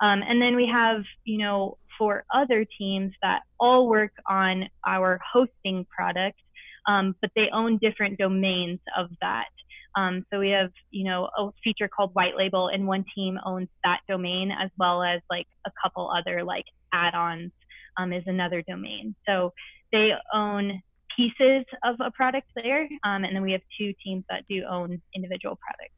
Um, 0.00 0.22
and 0.26 0.40
then 0.40 0.56
we 0.56 0.66
have, 0.72 1.02
you 1.24 1.38
know, 1.38 1.76
for 1.98 2.24
other 2.32 2.64
teams 2.78 3.12
that 3.22 3.42
all 3.60 3.88
work 3.88 4.12
on 4.26 4.68
our 4.86 5.20
hosting 5.32 5.84
product, 5.94 6.38
um, 6.86 7.14
but 7.20 7.30
they 7.36 7.48
own 7.52 7.78
different 7.78 8.18
domains 8.18 8.80
of 8.96 9.10
that. 9.20 9.48
Um, 9.96 10.24
so 10.30 10.38
we 10.38 10.50
have, 10.50 10.70
you 10.90 11.04
know, 11.04 11.28
a 11.36 11.50
feature 11.64 11.88
called 11.88 12.10
white 12.14 12.36
label, 12.36 12.68
and 12.68 12.86
one 12.86 13.04
team 13.14 13.38
owns 13.44 13.68
that 13.84 14.00
domain 14.08 14.50
as 14.52 14.70
well 14.78 15.02
as 15.02 15.20
like 15.30 15.46
a 15.66 15.70
couple 15.82 16.10
other 16.10 16.44
like 16.44 16.64
add-ons 16.92 17.50
um, 17.96 18.12
is 18.12 18.22
another 18.26 18.62
domain. 18.62 19.14
So 19.26 19.52
they 19.90 20.10
own 20.32 20.82
pieces 21.16 21.64
of 21.82 21.96
a 22.00 22.10
product 22.12 22.46
there, 22.54 22.82
um, 23.04 23.24
and 23.24 23.34
then 23.34 23.42
we 23.42 23.52
have 23.52 23.62
two 23.78 23.92
teams 24.04 24.24
that 24.30 24.44
do 24.48 24.62
own 24.70 25.00
individual 25.14 25.58
products. 25.60 25.94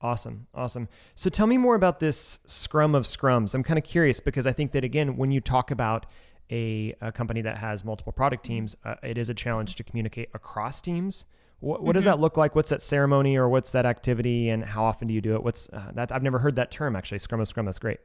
Awesome. 0.00 0.46
Awesome. 0.54 0.88
So 1.14 1.30
tell 1.30 1.46
me 1.46 1.58
more 1.58 1.74
about 1.74 1.98
this 1.98 2.38
scrum 2.46 2.94
of 2.94 3.04
scrums. 3.04 3.54
I'm 3.54 3.64
kind 3.64 3.78
of 3.78 3.84
curious 3.84 4.20
because 4.20 4.46
I 4.46 4.52
think 4.52 4.72
that, 4.72 4.84
again, 4.84 5.16
when 5.16 5.30
you 5.30 5.40
talk 5.40 5.70
about 5.70 6.06
a, 6.50 6.94
a 7.00 7.10
company 7.12 7.42
that 7.42 7.58
has 7.58 7.84
multiple 7.84 8.12
product 8.12 8.44
teams, 8.44 8.76
uh, 8.84 8.94
it 9.02 9.18
is 9.18 9.28
a 9.28 9.34
challenge 9.34 9.74
to 9.76 9.82
communicate 9.82 10.28
across 10.34 10.80
teams. 10.80 11.24
What, 11.60 11.80
what 11.80 11.90
mm-hmm. 11.90 11.92
does 11.94 12.04
that 12.04 12.20
look 12.20 12.36
like? 12.36 12.54
What's 12.54 12.70
that 12.70 12.82
ceremony 12.82 13.36
or 13.36 13.48
what's 13.48 13.72
that 13.72 13.84
activity 13.84 14.48
and 14.48 14.64
how 14.64 14.84
often 14.84 15.08
do 15.08 15.14
you 15.14 15.20
do 15.20 15.34
it? 15.34 15.42
What's 15.42 15.68
uh, 15.70 15.90
that? 15.94 16.12
I've 16.12 16.22
never 16.22 16.38
heard 16.38 16.56
that 16.56 16.70
term 16.70 16.94
actually. 16.94 17.18
Scrum 17.18 17.40
of 17.40 17.48
scrum. 17.48 17.66
That's 17.66 17.78
great. 17.78 17.98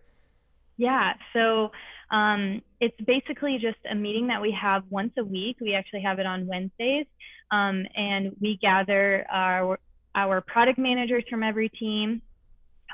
Yeah. 0.77 1.13
So 1.33 1.72
um, 2.10 2.62
it's 2.79 3.00
basically 3.05 3.60
just 3.62 3.77
a 3.89 3.95
meeting 3.95 4.27
that 4.27 4.41
we 4.41 4.55
have 4.60 4.83
once 4.89 5.13
a 5.17 5.24
week. 5.24 5.57
We 5.62 5.75
actually 5.75 6.01
have 6.01 6.19
it 6.19 6.25
on 6.25 6.48
Wednesdays. 6.48 7.05
Um, 7.51 7.86
and 7.95 8.36
we 8.41 8.57
gather 8.62 9.25
our 9.31 9.79
our 10.15 10.41
product 10.41 10.77
managers 10.77 11.24
from 11.29 11.43
every 11.43 11.69
team 11.69 12.22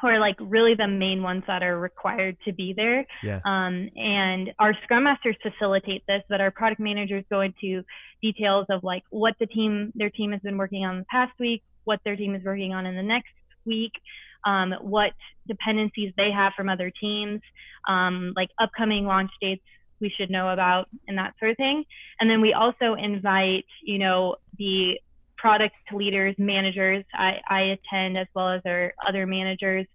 who 0.01 0.08
are 0.08 0.20
like 0.20 0.36
really 0.39 0.75
the 0.75 0.88
main 0.88 1.22
ones 1.22 1.44
that 1.48 1.63
are 1.63 1.79
required 1.79 2.38
to 2.46 2.53
be 2.53 2.74
there. 2.74 3.06
Yeah. 3.24 3.39
Um, 3.46 3.89
and 3.96 4.51
our 4.60 4.74
scrum 4.84 5.03
masters 5.03 5.36
facilitate 5.41 6.03
this, 6.08 6.22
but 6.29 6.41
our 6.41 6.51
product 6.51 6.79
managers 6.79 7.24
go 7.29 7.41
into 7.41 7.84
details 8.22 8.65
of 8.70 8.84
like 8.84 9.03
what 9.10 9.36
the 9.39 9.46
team, 9.46 9.91
their 9.96 10.10
team 10.10 10.32
has 10.32 10.41
been 10.41 10.58
working 10.58 10.86
on 10.86 11.00
the 11.00 11.06
past 11.06 11.34
week, 11.39 11.63
what 11.84 12.00
their 12.06 12.15
team 12.15 12.36
is 12.36 12.44
working 12.44 12.74
on 12.74 12.86
in 12.86 12.96
the 12.96 13.03
next 13.03 13.34
week, 13.65 13.94
um, 14.46 14.74
what 14.82 15.12
dependencies 15.48 16.13
they 16.18 16.32
have 16.32 16.53
from 16.56 16.70
other 16.70 16.91
teams, 17.01 17.41
um, 17.88 18.34
like 18.36 18.50
upcoming 18.60 19.06
launch 19.06 19.32
dates 19.41 19.63
we 20.00 20.12
should 20.18 20.29
know 20.29 20.50
about 20.50 20.88
and 21.08 21.18
that 21.18 21.34
sort 21.39 21.51
of 21.51 21.58
thing. 21.58 21.84
And 22.20 22.29
then 22.29 22.41
we 22.41 22.53
also 22.53 22.96
invite, 22.98 23.65
you 23.84 24.00
know, 24.00 24.38
the 24.58 25.00
product 25.39 25.75
leaders, 25.93 26.36
managers. 26.38 27.05
I, 27.13 27.38
I 27.50 27.62
attend 27.62 28.17
as 28.17 28.27
well 28.34 28.50
as 28.50 28.62
our 28.65 28.93
other 29.08 29.25
managers. 29.25 29.86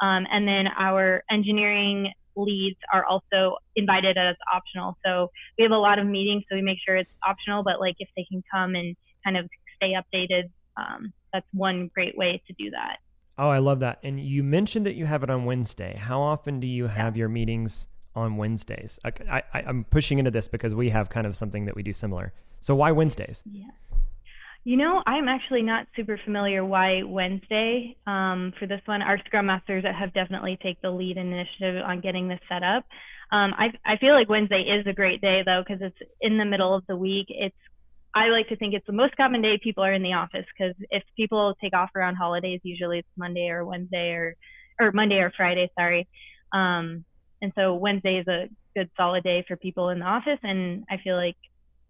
Um, 0.00 0.26
and 0.30 0.46
then 0.48 0.66
our 0.76 1.22
engineering 1.30 2.12
leads 2.36 2.78
are 2.92 3.04
also 3.04 3.56
invited 3.76 4.16
as 4.16 4.36
optional. 4.52 4.96
So 5.04 5.30
we 5.58 5.62
have 5.62 5.72
a 5.72 5.76
lot 5.78 5.98
of 5.98 6.06
meetings, 6.06 6.44
so 6.48 6.56
we 6.56 6.62
make 6.62 6.78
sure 6.84 6.96
it's 6.96 7.10
optional, 7.26 7.62
but 7.62 7.80
like 7.80 7.96
if 7.98 8.08
they 8.16 8.24
can 8.24 8.42
come 8.50 8.74
and 8.74 8.96
kind 9.24 9.36
of 9.36 9.48
stay 9.76 9.92
updated, 9.94 10.50
um, 10.76 11.12
that's 11.32 11.46
one 11.52 11.90
great 11.94 12.16
way 12.16 12.42
to 12.46 12.52
do 12.54 12.70
that. 12.70 12.98
Oh, 13.36 13.48
I 13.48 13.58
love 13.58 13.80
that. 13.80 13.98
And 14.02 14.20
you 14.20 14.42
mentioned 14.42 14.86
that 14.86 14.94
you 14.94 15.06
have 15.06 15.22
it 15.22 15.30
on 15.30 15.44
Wednesday. 15.44 15.96
How 15.96 16.20
often 16.20 16.60
do 16.60 16.66
you 16.66 16.86
have 16.86 17.16
yeah. 17.16 17.20
your 17.20 17.28
meetings 17.28 17.86
on 18.14 18.36
Wednesdays? 18.36 18.98
I, 19.04 19.42
I, 19.52 19.62
I'm 19.66 19.84
pushing 19.84 20.18
into 20.18 20.30
this 20.30 20.48
because 20.48 20.74
we 20.74 20.90
have 20.90 21.08
kind 21.08 21.26
of 21.26 21.36
something 21.36 21.64
that 21.64 21.74
we 21.74 21.82
do 21.82 21.92
similar. 21.92 22.32
So 22.60 22.74
why 22.74 22.92
Wednesdays? 22.92 23.42
Yeah. 23.50 23.70
You 24.66 24.78
know, 24.78 25.02
I'm 25.06 25.28
actually 25.28 25.60
not 25.60 25.86
super 25.94 26.18
familiar 26.24 26.64
why 26.64 27.02
Wednesday 27.02 27.96
um, 28.06 28.54
for 28.58 28.66
this 28.66 28.80
one. 28.86 29.02
Our 29.02 29.18
Scrum 29.26 29.46
Masters 29.46 29.84
have 29.84 30.14
definitely 30.14 30.58
take 30.62 30.80
the 30.80 30.90
lead 30.90 31.18
initiative 31.18 31.82
on 31.84 32.00
getting 32.00 32.28
this 32.28 32.40
set 32.48 32.62
up. 32.62 32.84
Um, 33.30 33.52
I, 33.58 33.68
I 33.84 33.98
feel 33.98 34.14
like 34.14 34.30
Wednesday 34.30 34.62
is 34.62 34.86
a 34.86 34.94
great 34.94 35.20
day 35.20 35.42
though 35.44 35.62
because 35.66 35.82
it's 35.82 36.10
in 36.22 36.38
the 36.38 36.46
middle 36.46 36.74
of 36.74 36.82
the 36.88 36.96
week. 36.96 37.26
It's 37.28 37.56
I 38.14 38.28
like 38.28 38.48
to 38.48 38.56
think 38.56 38.72
it's 38.72 38.86
the 38.86 38.92
most 38.92 39.16
common 39.16 39.42
day 39.42 39.58
people 39.62 39.84
are 39.84 39.92
in 39.92 40.02
the 40.02 40.14
office 40.14 40.46
because 40.56 40.74
if 40.90 41.02
people 41.14 41.54
take 41.60 41.74
off 41.74 41.90
around 41.94 42.14
holidays, 42.14 42.60
usually 42.62 43.00
it's 43.00 43.08
Monday 43.18 43.48
or 43.48 43.66
Wednesday 43.66 44.12
or 44.12 44.34
or 44.80 44.92
Monday 44.92 45.16
or 45.16 45.30
Friday, 45.36 45.70
sorry. 45.78 46.08
Um, 46.54 47.04
and 47.42 47.52
so 47.54 47.74
Wednesday 47.74 48.18
is 48.18 48.28
a 48.28 48.48
good 48.74 48.88
solid 48.96 49.24
day 49.24 49.44
for 49.46 49.56
people 49.56 49.90
in 49.90 49.98
the 49.98 50.06
office, 50.06 50.38
and 50.42 50.84
I 50.88 50.96
feel 51.04 51.16
like 51.16 51.36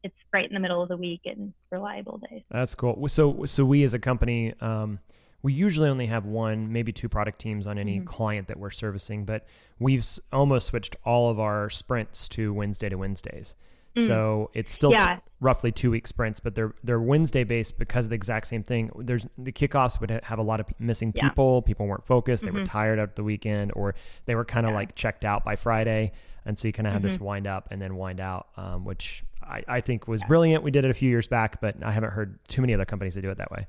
it's 0.04 0.14
right 0.32 0.46
in 0.46 0.54
the 0.54 0.60
middle 0.60 0.82
of 0.82 0.88
the 0.88 0.96
week 0.96 1.22
and 1.24 1.52
reliable 1.70 2.20
days. 2.30 2.42
That's 2.50 2.74
cool. 2.74 3.08
So 3.08 3.44
so 3.46 3.64
we 3.64 3.82
as 3.82 3.94
a 3.94 3.98
company. 3.98 4.54
Um, 4.60 5.00
we 5.42 5.52
usually 5.52 5.90
only 5.90 6.06
have 6.06 6.24
one, 6.24 6.72
maybe 6.72 6.90
two 6.90 7.08
product 7.10 7.38
teams 7.38 7.66
on 7.66 7.76
any 7.76 7.96
mm-hmm. 7.96 8.06
client 8.06 8.48
that 8.48 8.58
we're 8.58 8.70
servicing, 8.70 9.26
but 9.26 9.44
we've 9.78 10.02
almost 10.32 10.68
switched 10.68 10.96
all 11.04 11.28
of 11.28 11.38
our 11.38 11.68
sprints 11.68 12.28
to 12.28 12.54
Wednesday 12.54 12.88
to 12.88 12.96
Wednesdays. 12.96 13.54
Mm. 13.94 14.06
So 14.06 14.50
it's 14.54 14.72
still 14.72 14.92
yeah. 14.92 15.16
t- 15.16 15.20
roughly 15.40 15.70
two 15.70 15.90
week 15.90 16.06
sprints, 16.06 16.40
but 16.40 16.54
they're 16.54 16.74
they're 16.82 17.00
Wednesday 17.00 17.44
based 17.44 17.78
because 17.78 18.06
of 18.06 18.10
the 18.10 18.16
exact 18.16 18.46
same 18.46 18.62
thing. 18.62 18.90
There's 18.96 19.26
the 19.36 19.52
kickoffs 19.52 20.00
would 20.00 20.10
have 20.10 20.38
a 20.38 20.42
lot 20.42 20.60
of 20.60 20.66
missing 20.78 21.12
yeah. 21.14 21.28
people. 21.28 21.62
People 21.62 21.86
weren't 21.86 22.06
focused. 22.06 22.42
Mm-hmm. 22.42 22.46
They 22.46 22.58
were 22.60 22.64
mm-hmm. 22.64 22.72
tired 22.72 22.98
after 22.98 23.14
the 23.16 23.24
weekend, 23.24 23.72
or 23.76 23.94
they 24.24 24.34
were 24.34 24.44
kind 24.44 24.66
of 24.66 24.70
yeah. 24.70 24.76
like 24.76 24.94
checked 24.94 25.24
out 25.24 25.44
by 25.44 25.56
Friday. 25.56 26.12
And 26.46 26.58
so 26.58 26.68
you 26.68 26.72
kind 26.72 26.86
of 26.86 26.92
have 26.92 27.02
mm-hmm. 27.02 27.08
this 27.08 27.20
wind 27.20 27.46
up 27.46 27.68
and 27.70 27.80
then 27.80 27.96
wind 27.96 28.20
out, 28.20 28.48
um, 28.56 28.84
which 28.84 29.24
I, 29.46 29.64
I 29.68 29.80
think 29.80 30.08
was 30.08 30.22
brilliant. 30.24 30.62
We 30.62 30.70
did 30.70 30.84
it 30.84 30.90
a 30.90 30.94
few 30.94 31.08
years 31.08 31.26
back, 31.26 31.60
but 31.60 31.76
I 31.82 31.90
haven't 31.90 32.10
heard 32.10 32.38
too 32.48 32.60
many 32.60 32.74
other 32.74 32.84
companies 32.84 33.14
that 33.14 33.22
do 33.22 33.30
it 33.30 33.38
that 33.38 33.50
way. 33.50 33.66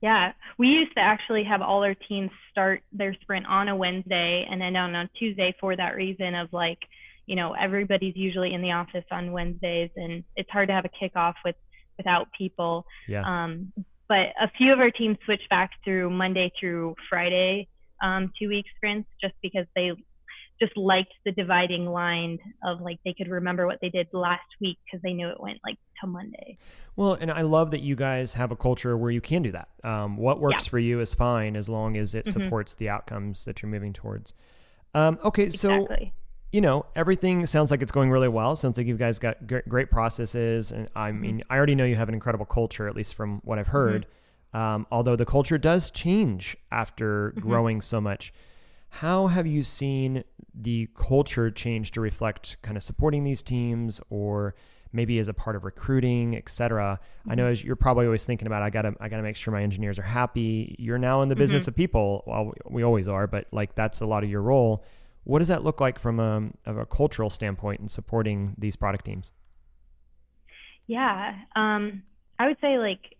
Yeah, 0.00 0.32
we 0.58 0.68
used 0.68 0.94
to 0.96 1.00
actually 1.00 1.44
have 1.44 1.62
all 1.62 1.82
our 1.82 1.94
teams 1.94 2.30
start 2.50 2.82
their 2.92 3.14
sprint 3.22 3.46
on 3.46 3.68
a 3.68 3.76
Wednesday 3.76 4.46
and 4.50 4.60
then 4.60 4.76
on 4.76 4.94
a 4.94 5.08
Tuesday 5.18 5.54
for 5.58 5.74
that 5.76 5.96
reason 5.96 6.34
of 6.34 6.52
like 6.52 6.78
you 7.26 7.36
know 7.36 7.54
everybody's 7.54 8.14
usually 8.14 8.52
in 8.52 8.60
the 8.60 8.72
office 8.72 9.04
on 9.10 9.32
Wednesdays, 9.32 9.90
and 9.96 10.24
it's 10.36 10.50
hard 10.50 10.68
to 10.68 10.74
have 10.74 10.84
a 10.84 10.90
kickoff 10.90 11.34
with 11.44 11.56
without 11.96 12.28
people. 12.36 12.84
Yeah. 13.08 13.22
Um, 13.24 13.72
but 14.08 14.34
a 14.40 14.50
few 14.58 14.72
of 14.72 14.78
our 14.80 14.90
teams 14.90 15.16
switched 15.24 15.48
back 15.48 15.70
through 15.84 16.10
Monday 16.10 16.52
through 16.60 16.96
Friday 17.08 17.68
um, 18.02 18.30
two 18.38 18.48
week 18.48 18.66
sprints 18.76 19.08
just 19.20 19.34
because 19.42 19.66
they 19.74 19.92
just 20.60 20.76
liked 20.76 21.12
the 21.24 21.32
dividing 21.32 21.86
line 21.86 22.38
of 22.64 22.80
like 22.80 22.98
they 23.04 23.12
could 23.12 23.28
remember 23.28 23.66
what 23.66 23.78
they 23.80 23.88
did 23.88 24.08
last 24.12 24.46
week 24.60 24.78
because 24.84 25.02
they 25.02 25.12
knew 25.12 25.28
it 25.28 25.40
went 25.40 25.58
like 25.64 25.78
to 26.00 26.06
Monday. 26.06 26.56
Well, 26.96 27.14
and 27.14 27.30
I 27.30 27.42
love 27.42 27.72
that 27.72 27.80
you 27.80 27.96
guys 27.96 28.34
have 28.34 28.52
a 28.52 28.56
culture 28.56 28.96
where 28.96 29.10
you 29.10 29.20
can 29.20 29.42
do 29.42 29.52
that. 29.52 29.68
Um, 29.82 30.16
what 30.16 30.40
works 30.40 30.66
yeah. 30.66 30.70
for 30.70 30.78
you 30.78 31.00
is 31.00 31.12
fine 31.14 31.56
as 31.56 31.68
long 31.68 31.96
as 31.96 32.14
it 32.14 32.24
mm-hmm. 32.24 32.44
supports 32.44 32.74
the 32.76 32.88
outcomes 32.88 33.44
that 33.46 33.62
you're 33.62 33.70
moving 33.70 33.92
towards. 33.92 34.32
Um, 34.94 35.18
okay, 35.24 35.50
so 35.50 35.82
exactly 35.82 36.12
you 36.54 36.60
know, 36.60 36.86
everything 36.94 37.44
sounds 37.46 37.72
like 37.72 37.82
it's 37.82 37.90
going 37.90 38.12
really 38.12 38.28
well. 38.28 38.54
Sounds 38.54 38.78
like 38.78 38.86
you 38.86 38.96
guys 38.96 39.18
got 39.18 39.38
great 39.68 39.90
processes, 39.90 40.70
and 40.70 40.88
I 40.94 41.10
mm-hmm. 41.10 41.20
mean, 41.20 41.42
I 41.50 41.56
already 41.56 41.74
know 41.74 41.84
you 41.84 41.96
have 41.96 42.06
an 42.06 42.14
incredible 42.14 42.46
culture, 42.46 42.86
at 42.86 42.94
least 42.94 43.16
from 43.16 43.40
what 43.42 43.58
I've 43.58 43.66
heard. 43.66 44.06
Mm-hmm. 44.54 44.56
Um, 44.56 44.86
although 44.92 45.16
the 45.16 45.26
culture 45.26 45.58
does 45.58 45.90
change 45.90 46.56
after 46.70 47.30
mm-hmm. 47.30 47.40
growing 47.40 47.80
so 47.80 48.00
much. 48.00 48.32
How 48.98 49.28
have 49.28 49.46
you 49.46 49.62
seen 49.62 50.24
the 50.54 50.88
culture 50.94 51.50
change 51.50 51.90
to 51.92 52.00
reflect 52.00 52.56
kind 52.62 52.76
of 52.76 52.82
supporting 52.82 53.24
these 53.24 53.42
teams, 53.42 54.00
or 54.10 54.54
maybe 54.92 55.18
as 55.18 55.28
a 55.28 55.34
part 55.34 55.56
of 55.56 55.64
recruiting, 55.64 56.36
et 56.36 56.48
cetera? 56.48 57.00
I 57.28 57.34
know 57.34 57.44
mm-hmm. 57.44 57.52
as 57.52 57.64
you're 57.64 57.76
probably 57.76 58.06
always 58.06 58.24
thinking 58.24 58.46
about, 58.46 58.62
I 58.62 58.70
gotta, 58.70 58.94
I 59.00 59.08
gotta 59.08 59.22
make 59.22 59.36
sure 59.36 59.52
my 59.52 59.62
engineers 59.62 59.98
are 59.98 60.02
happy. 60.02 60.76
You're 60.78 60.98
now 60.98 61.22
in 61.22 61.28
the 61.28 61.36
business 61.36 61.64
mm-hmm. 61.64 61.70
of 61.70 61.76
people. 61.76 62.24
Well, 62.26 62.52
we 62.70 62.82
always 62.84 63.08
are, 63.08 63.26
but 63.26 63.46
like 63.52 63.74
that's 63.74 64.00
a 64.00 64.06
lot 64.06 64.22
of 64.22 64.30
your 64.30 64.42
role 64.42 64.84
what 65.24 65.38
does 65.38 65.48
that 65.48 65.64
look 65.64 65.80
like 65.80 65.98
from 65.98 66.20
a, 66.20 66.50
of 66.66 66.76
a 66.76 66.86
cultural 66.86 67.30
standpoint 67.30 67.80
in 67.80 67.88
supporting 67.88 68.54
these 68.58 68.76
product 68.76 69.06
teams? 69.06 69.32
Yeah, 70.86 71.34
um, 71.56 72.02
I 72.38 72.46
would 72.46 72.58
say 72.60 72.78
like 72.78 73.16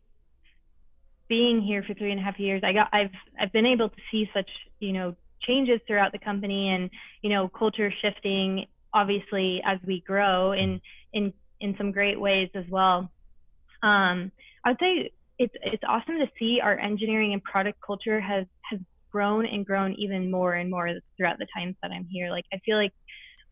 being 1.28 1.62
here 1.62 1.82
for 1.82 1.94
three 1.94 2.10
and 2.10 2.20
a 2.20 2.22
half 2.22 2.38
years, 2.38 2.62
I 2.62 2.74
got 2.74 2.88
I've 2.92 3.10
I've 3.40 3.52
been 3.52 3.64
able 3.64 3.88
to 3.88 3.96
see 4.10 4.30
such 4.34 4.50
you 4.80 4.92
know 4.92 5.16
changes 5.46 5.80
throughout 5.86 6.12
the 6.12 6.18
company 6.18 6.70
and 6.70 6.90
you 7.22 7.30
know 7.30 7.48
culture 7.48 7.92
shifting 8.02 8.66
obviously 8.92 9.60
as 9.64 9.78
we 9.86 10.02
grow 10.06 10.52
in 10.52 10.80
in 11.12 11.32
in 11.60 11.74
some 11.76 11.92
great 11.92 12.20
ways 12.20 12.48
as 12.54 12.64
well. 12.68 13.10
Um, 13.82 14.30
I 14.64 14.70
would 14.70 14.78
say 14.80 15.10
it's 15.38 15.54
it's 15.62 15.82
awesome 15.86 16.18
to 16.18 16.26
see 16.38 16.60
our 16.62 16.78
engineering 16.78 17.32
and 17.32 17.42
product 17.42 17.78
culture 17.84 18.20
has 18.20 18.46
has 18.70 18.80
grown 19.10 19.46
and 19.46 19.64
grown 19.64 19.92
even 19.94 20.30
more 20.30 20.54
and 20.54 20.70
more 20.70 20.90
throughout 21.16 21.38
the 21.38 21.46
times 21.56 21.76
that 21.82 21.90
I'm 21.90 22.06
here. 22.10 22.30
Like 22.30 22.44
I 22.52 22.58
feel 22.64 22.76
like 22.76 22.92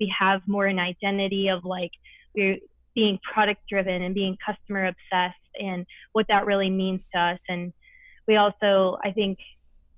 we 0.00 0.12
have 0.18 0.42
more 0.46 0.66
an 0.66 0.78
identity 0.78 1.48
of 1.48 1.64
like 1.64 1.92
we're 2.34 2.56
being 2.94 3.18
product 3.32 3.60
driven 3.68 4.02
and 4.02 4.14
being 4.14 4.36
customer 4.44 4.86
obsessed 4.86 5.38
and 5.58 5.86
what 6.12 6.26
that 6.28 6.46
really 6.46 6.70
means 6.70 7.00
to 7.14 7.20
us. 7.20 7.38
And 7.48 7.72
we 8.26 8.36
also, 8.36 8.98
I 9.02 9.12
think, 9.12 9.38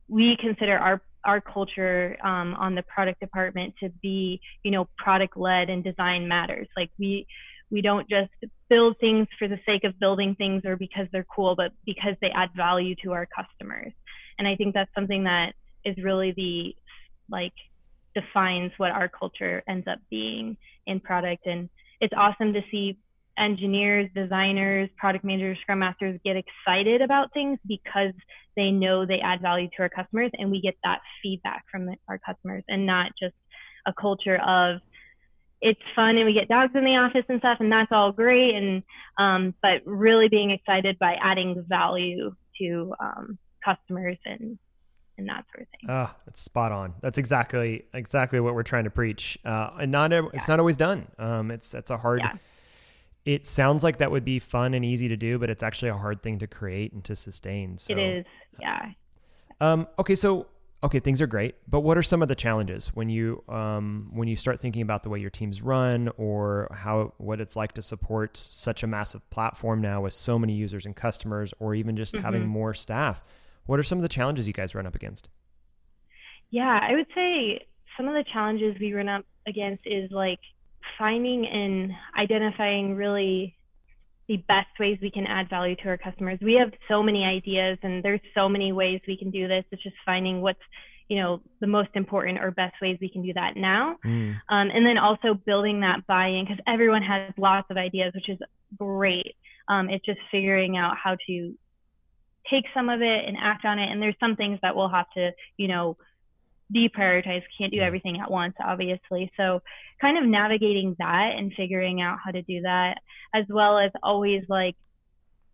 we 0.08 0.36
consider 0.38 0.76
our 0.76 1.02
our 1.24 1.40
culture 1.40 2.16
um, 2.22 2.54
on 2.54 2.74
the 2.74 2.82
product 2.82 3.20
department 3.20 3.74
to 3.80 3.88
be, 4.02 4.40
you 4.62 4.70
know, 4.70 4.88
product 4.96 5.36
led 5.36 5.70
and 5.70 5.82
design 5.82 6.28
matters. 6.28 6.68
Like 6.76 6.90
we 6.98 7.26
we 7.70 7.80
don't 7.80 8.08
just 8.08 8.30
build 8.68 8.96
things 9.00 9.26
for 9.38 9.48
the 9.48 9.58
sake 9.66 9.84
of 9.84 9.98
building 9.98 10.34
things 10.36 10.62
or 10.64 10.76
because 10.76 11.06
they're 11.12 11.26
cool, 11.34 11.56
but 11.56 11.72
because 11.84 12.14
they 12.20 12.30
add 12.30 12.50
value 12.56 12.94
to 13.02 13.12
our 13.12 13.26
customers. 13.26 13.92
And 14.38 14.46
I 14.46 14.56
think 14.56 14.74
that's 14.74 14.94
something 14.94 15.24
that 15.24 15.54
is 15.84 15.96
really 16.02 16.32
the 16.32 16.76
like 17.28 17.52
defines 18.14 18.72
what 18.76 18.92
our 18.92 19.08
culture 19.08 19.62
ends 19.68 19.86
up 19.88 19.98
being 20.10 20.56
in 20.86 21.00
product. 21.00 21.46
And 21.46 21.68
it's 22.00 22.14
awesome 22.16 22.52
to 22.52 22.60
see 22.70 22.98
engineers, 23.38 24.08
designers, 24.14 24.88
product 24.96 25.24
managers, 25.24 25.58
scrum 25.62 25.80
masters 25.80 26.20
get 26.24 26.36
excited 26.36 27.02
about 27.02 27.32
things 27.32 27.58
because 27.66 28.12
they 28.56 28.70
know 28.70 29.04
they 29.04 29.18
add 29.20 29.40
value 29.40 29.68
to 29.76 29.82
our 29.82 29.88
customers 29.88 30.30
and 30.34 30.50
we 30.50 30.60
get 30.60 30.74
that 30.84 31.00
feedback 31.22 31.64
from 31.70 31.86
the, 31.86 31.96
our 32.08 32.18
customers 32.18 32.62
and 32.68 32.86
not 32.86 33.10
just 33.20 33.34
a 33.86 33.92
culture 34.00 34.36
of 34.36 34.80
it's 35.60 35.80
fun 35.96 36.16
and 36.16 36.26
we 36.26 36.32
get 36.32 36.48
dogs 36.48 36.72
in 36.74 36.84
the 36.84 36.90
office 36.90 37.24
and 37.28 37.40
stuff 37.40 37.58
and 37.58 37.72
that's 37.72 37.90
all 37.90 38.12
great 38.12 38.54
and 38.54 38.82
um, 39.18 39.54
but 39.62 39.80
really 39.86 40.28
being 40.28 40.50
excited 40.50 40.98
by 40.98 41.14
adding 41.20 41.64
value 41.68 42.34
to 42.60 42.94
um, 43.00 43.38
customers 43.64 44.18
and 44.24 44.58
and 45.16 45.28
that 45.28 45.44
sort 45.54 45.62
of 45.62 45.68
thing. 45.68 45.90
Oh, 45.90 46.14
it's 46.26 46.40
spot 46.40 46.72
on. 46.72 46.94
That's 47.00 47.18
exactly 47.18 47.84
exactly 47.94 48.40
what 48.40 48.54
we're 48.54 48.64
trying 48.64 48.84
to 48.84 48.90
preach. 48.90 49.38
Uh, 49.44 49.70
and 49.78 49.92
not 49.92 50.10
yeah. 50.10 50.22
it's 50.32 50.48
not 50.48 50.58
always 50.58 50.76
done. 50.76 51.06
Um, 51.18 51.50
it's 51.50 51.74
it's 51.74 51.90
a 51.90 51.96
hard. 51.96 52.20
Yeah. 52.20 52.32
It 53.24 53.46
sounds 53.46 53.82
like 53.82 53.98
that 53.98 54.10
would 54.10 54.24
be 54.24 54.38
fun 54.38 54.74
and 54.74 54.84
easy 54.84 55.08
to 55.08 55.16
do, 55.16 55.38
but 55.38 55.48
it's 55.48 55.62
actually 55.62 55.88
a 55.88 55.96
hard 55.96 56.22
thing 56.22 56.38
to 56.40 56.46
create 56.46 56.92
and 56.92 57.02
to 57.04 57.16
sustain. 57.16 57.78
So 57.78 57.94
it 57.94 57.98
is, 57.98 58.26
yeah. 58.60 58.90
Um, 59.60 59.86
okay, 59.98 60.14
so 60.14 60.48
okay, 60.82 61.00
things 61.00 61.22
are 61.22 61.26
great, 61.26 61.54
but 61.66 61.80
what 61.80 61.96
are 61.96 62.02
some 62.02 62.20
of 62.20 62.28
the 62.28 62.34
challenges 62.34 62.88
when 62.88 63.08
you 63.08 63.42
um, 63.48 64.10
when 64.12 64.28
you 64.28 64.36
start 64.36 64.60
thinking 64.60 64.82
about 64.82 65.02
the 65.02 65.08
way 65.08 65.18
your 65.18 65.30
teams 65.30 65.62
run 65.62 66.10
or 66.18 66.68
how 66.70 67.14
what 67.16 67.40
it's 67.40 67.56
like 67.56 67.72
to 67.72 67.82
support 67.82 68.36
such 68.36 68.82
a 68.82 68.86
massive 68.86 69.28
platform 69.30 69.80
now 69.80 70.02
with 70.02 70.12
so 70.12 70.38
many 70.38 70.52
users 70.52 70.84
and 70.84 70.94
customers, 70.94 71.54
or 71.58 71.74
even 71.74 71.96
just 71.96 72.14
mm-hmm. 72.14 72.24
having 72.24 72.46
more 72.46 72.74
staff? 72.74 73.24
What 73.66 73.80
are 73.80 73.82
some 73.82 73.96
of 73.96 74.02
the 74.02 74.08
challenges 74.08 74.46
you 74.46 74.52
guys 74.52 74.74
run 74.74 74.86
up 74.86 74.94
against? 74.94 75.30
Yeah, 76.50 76.78
I 76.82 76.92
would 76.92 77.06
say 77.14 77.66
some 77.96 78.06
of 78.06 78.14
the 78.14 78.24
challenges 78.30 78.76
we 78.78 78.92
run 78.92 79.08
up 79.08 79.24
against 79.46 79.86
is 79.86 80.10
like 80.10 80.40
finding 80.98 81.46
and 81.46 81.92
identifying 82.18 82.94
really 82.94 83.56
the 84.28 84.38
best 84.48 84.68
ways 84.80 84.98
we 85.02 85.10
can 85.10 85.26
add 85.26 85.50
value 85.50 85.76
to 85.76 85.88
our 85.88 85.98
customers. 85.98 86.38
We 86.40 86.54
have 86.54 86.72
so 86.88 87.02
many 87.02 87.24
ideas 87.24 87.78
and 87.82 88.02
there's 88.02 88.20
so 88.34 88.48
many 88.48 88.72
ways 88.72 89.00
we 89.06 89.16
can 89.16 89.30
do 89.30 89.46
this. 89.48 89.64
It's 89.70 89.82
just 89.82 89.96
finding 90.06 90.40
what's, 90.40 90.60
you 91.08 91.20
know, 91.20 91.42
the 91.60 91.66
most 91.66 91.90
important 91.94 92.38
or 92.38 92.50
best 92.50 92.74
ways 92.80 92.96
we 93.00 93.10
can 93.10 93.22
do 93.22 93.34
that 93.34 93.56
now. 93.56 93.98
Mm. 94.04 94.36
Um, 94.48 94.70
and 94.72 94.86
then 94.86 94.96
also 94.96 95.34
building 95.34 95.80
that 95.80 96.06
buy-in 96.06 96.46
because 96.46 96.62
everyone 96.66 97.02
has 97.02 97.32
lots 97.36 97.70
of 97.70 97.76
ideas, 97.76 98.12
which 98.14 98.30
is 98.30 98.38
great. 98.78 99.36
Um, 99.68 99.90
it's 99.90 100.04
just 100.04 100.20
figuring 100.30 100.76
out 100.76 100.96
how 100.96 101.16
to 101.26 101.54
take 102.50 102.64
some 102.72 102.88
of 102.88 103.02
it 103.02 103.24
and 103.26 103.36
act 103.40 103.64
on 103.66 103.78
it. 103.78 103.90
And 103.90 104.00
there's 104.00 104.16
some 104.20 104.36
things 104.36 104.58
that 104.62 104.74
we'll 104.74 104.88
have 104.88 105.10
to, 105.16 105.32
you 105.58 105.68
know, 105.68 105.98
deprioritize. 106.72 107.42
Can't 107.58 107.72
do 107.72 107.80
everything 107.80 108.20
at 108.20 108.30
once, 108.30 108.54
obviously. 108.62 109.30
So 109.36 109.60
kind 110.00 110.18
of 110.18 110.24
navigating 110.24 110.94
that 110.98 111.32
and 111.36 111.52
figuring 111.56 112.00
out 112.00 112.18
how 112.24 112.30
to 112.30 112.42
do 112.42 112.62
that, 112.62 112.98
as 113.34 113.44
well 113.48 113.78
as 113.78 113.90
always 114.02 114.44
like 114.48 114.76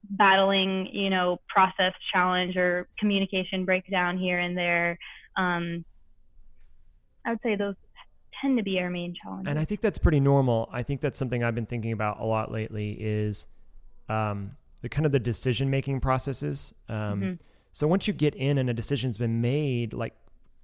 battling, 0.04 0.88
you 0.92 1.10
know, 1.10 1.38
process 1.48 1.92
challenge 2.12 2.56
or 2.56 2.88
communication 2.98 3.64
breakdown 3.64 4.18
here 4.18 4.38
and 4.38 4.56
there. 4.56 4.98
Um, 5.36 5.84
I 7.24 7.30
would 7.30 7.40
say 7.42 7.56
those 7.56 7.74
tend 8.40 8.56
to 8.56 8.64
be 8.64 8.78
our 8.80 8.90
main 8.90 9.14
challenges. 9.22 9.50
And 9.50 9.58
I 9.58 9.64
think 9.64 9.80
that's 9.80 9.98
pretty 9.98 10.20
normal. 10.20 10.68
I 10.72 10.82
think 10.82 11.00
that's 11.00 11.18
something 11.18 11.44
I've 11.44 11.54
been 11.54 11.66
thinking 11.66 11.92
about 11.92 12.20
a 12.20 12.24
lot 12.24 12.50
lately 12.50 12.96
is 12.98 13.46
um, 14.08 14.52
the 14.80 14.88
kind 14.88 15.06
of 15.06 15.12
the 15.12 15.18
decision 15.18 15.68
making 15.70 16.00
processes. 16.00 16.74
Um, 16.88 16.96
mm-hmm. 16.96 17.32
So 17.72 17.86
once 17.86 18.08
you 18.08 18.14
get 18.14 18.34
in 18.34 18.58
and 18.58 18.70
a 18.70 18.74
decision's 18.74 19.18
been 19.18 19.40
made, 19.40 19.92
like 19.92 20.14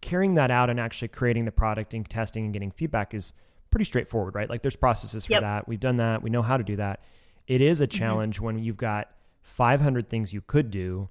carrying 0.06 0.34
that 0.34 0.52
out 0.52 0.70
and 0.70 0.78
actually 0.78 1.08
creating 1.08 1.46
the 1.46 1.52
product 1.52 1.92
and 1.92 2.08
testing 2.08 2.44
and 2.44 2.52
getting 2.52 2.70
feedback 2.70 3.12
is 3.12 3.32
pretty 3.70 3.84
straightforward, 3.84 4.36
right? 4.36 4.48
Like 4.48 4.62
there's 4.62 4.76
processes 4.76 5.26
for 5.26 5.32
yep. 5.32 5.42
that. 5.42 5.68
We've 5.68 5.80
done 5.80 5.96
that. 5.96 6.22
We 6.22 6.30
know 6.30 6.42
how 6.42 6.56
to 6.56 6.62
do 6.62 6.76
that. 6.76 7.00
It 7.48 7.60
is 7.60 7.80
a 7.80 7.88
mm-hmm. 7.88 7.98
challenge 7.98 8.36
mm-hmm. 8.36 8.44
when 8.44 8.58
you've 8.60 8.76
got 8.76 9.10
500 9.42 10.08
things 10.08 10.32
you 10.32 10.40
could 10.40 10.70
do, 10.70 11.08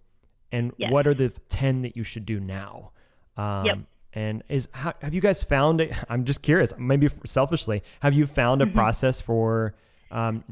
and 0.52 0.72
yes. 0.78 0.92
what 0.92 1.08
are 1.08 1.14
the 1.14 1.30
10 1.30 1.82
that 1.82 1.98
you 1.98 2.06
should 2.06 2.26
do 2.26 2.40
now? 2.40 2.92
Um, 3.36 3.66
yep. 3.66 3.78
And 4.14 4.44
is 4.48 4.70
how, 4.72 4.94
have 5.02 5.14
you 5.14 5.20
guys 5.20 5.44
found 5.44 5.82
it? 5.82 5.94
I'm 6.10 6.24
just 6.24 6.42
curious, 6.42 6.74
maybe 6.78 7.10
selfishly, 7.26 7.84
have 8.00 8.14
you 8.14 8.26
found 8.26 8.62
a 8.62 8.66
mm-hmm. 8.66 8.76
process 8.76 9.20
for 9.20 9.76
um, 10.10 10.44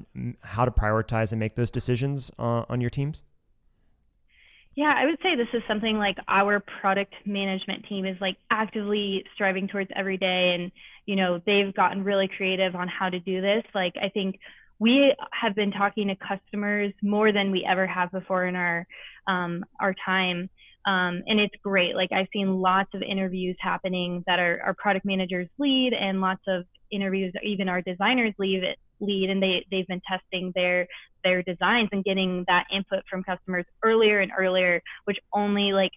how 0.42 0.66
to 0.66 0.72
prioritize 0.72 1.32
and 1.32 1.40
make 1.40 1.56
those 1.56 1.72
decisions 1.72 2.30
uh, 2.38 2.66
on 2.68 2.82
your 2.82 2.90
teams? 2.90 3.24
Yeah, 4.76 4.94
I 4.96 5.06
would 5.06 5.20
say 5.22 5.36
this 5.36 5.48
is 5.54 5.62
something 5.68 5.98
like 5.98 6.18
our 6.28 6.60
product 6.82 7.14
management 7.26 7.86
team 7.88 8.06
is 8.06 8.18
like 8.20 8.38
actively 8.50 9.24
striving 9.36 9.68
towards 9.68 9.92
every 9.96 10.18
day. 10.18 10.56
And, 10.56 10.72
you 11.06 11.16
know, 11.16 11.40
they've 11.46 11.74
gotten 11.74 12.04
really 12.04 12.28
creative 12.28 12.76
on 12.76 12.88
how 12.88 13.10
to 13.10 13.20
do 13.20 13.40
this. 13.40 13.64
Like, 13.76 13.94
I 14.02 14.10
think 14.10 14.40
we 14.80 15.14
have 15.32 15.54
been 15.56 15.72
talking 15.72 16.08
to 16.08 16.16
customers 16.16 16.92
more 17.04 17.32
than 17.32 17.52
we 17.52 17.66
ever 17.70 17.86
have 17.86 18.12
before 18.12 18.46
in 18.48 18.56
our, 18.56 18.88
um, 19.28 19.64
our 19.80 19.94
time. 20.06 20.50
Um, 20.86 21.22
and 21.28 21.40
it's 21.40 21.56
great. 21.64 21.96
Like 21.96 22.12
I've 22.12 22.28
seen 22.34 22.60
lots 22.60 22.90
of 22.96 23.04
interviews 23.04 23.56
happening 23.60 24.24
that 24.28 24.40
our, 24.40 24.60
our 24.66 24.74
product 24.74 25.06
managers 25.06 25.48
lead 25.60 25.94
and 25.94 26.20
lots 26.20 26.42
of 26.48 26.66
interviews, 26.92 27.34
even 27.44 27.70
our 27.70 27.82
designers 27.82 28.34
lead 28.40 28.64
lead 29.04 29.30
and 29.30 29.42
they, 29.42 29.66
they've 29.72 29.88
been 29.88 30.02
testing 30.08 30.52
their, 30.56 30.88
their 31.24 31.44
designs 31.44 31.90
and 31.92 32.04
getting 32.04 32.44
that 32.48 32.66
input 32.74 33.04
from 33.10 33.24
customers 33.24 33.66
earlier 33.84 34.20
and 34.20 34.32
earlier, 34.38 34.82
which 35.06 35.18
only 35.34 35.74
like 35.74 35.92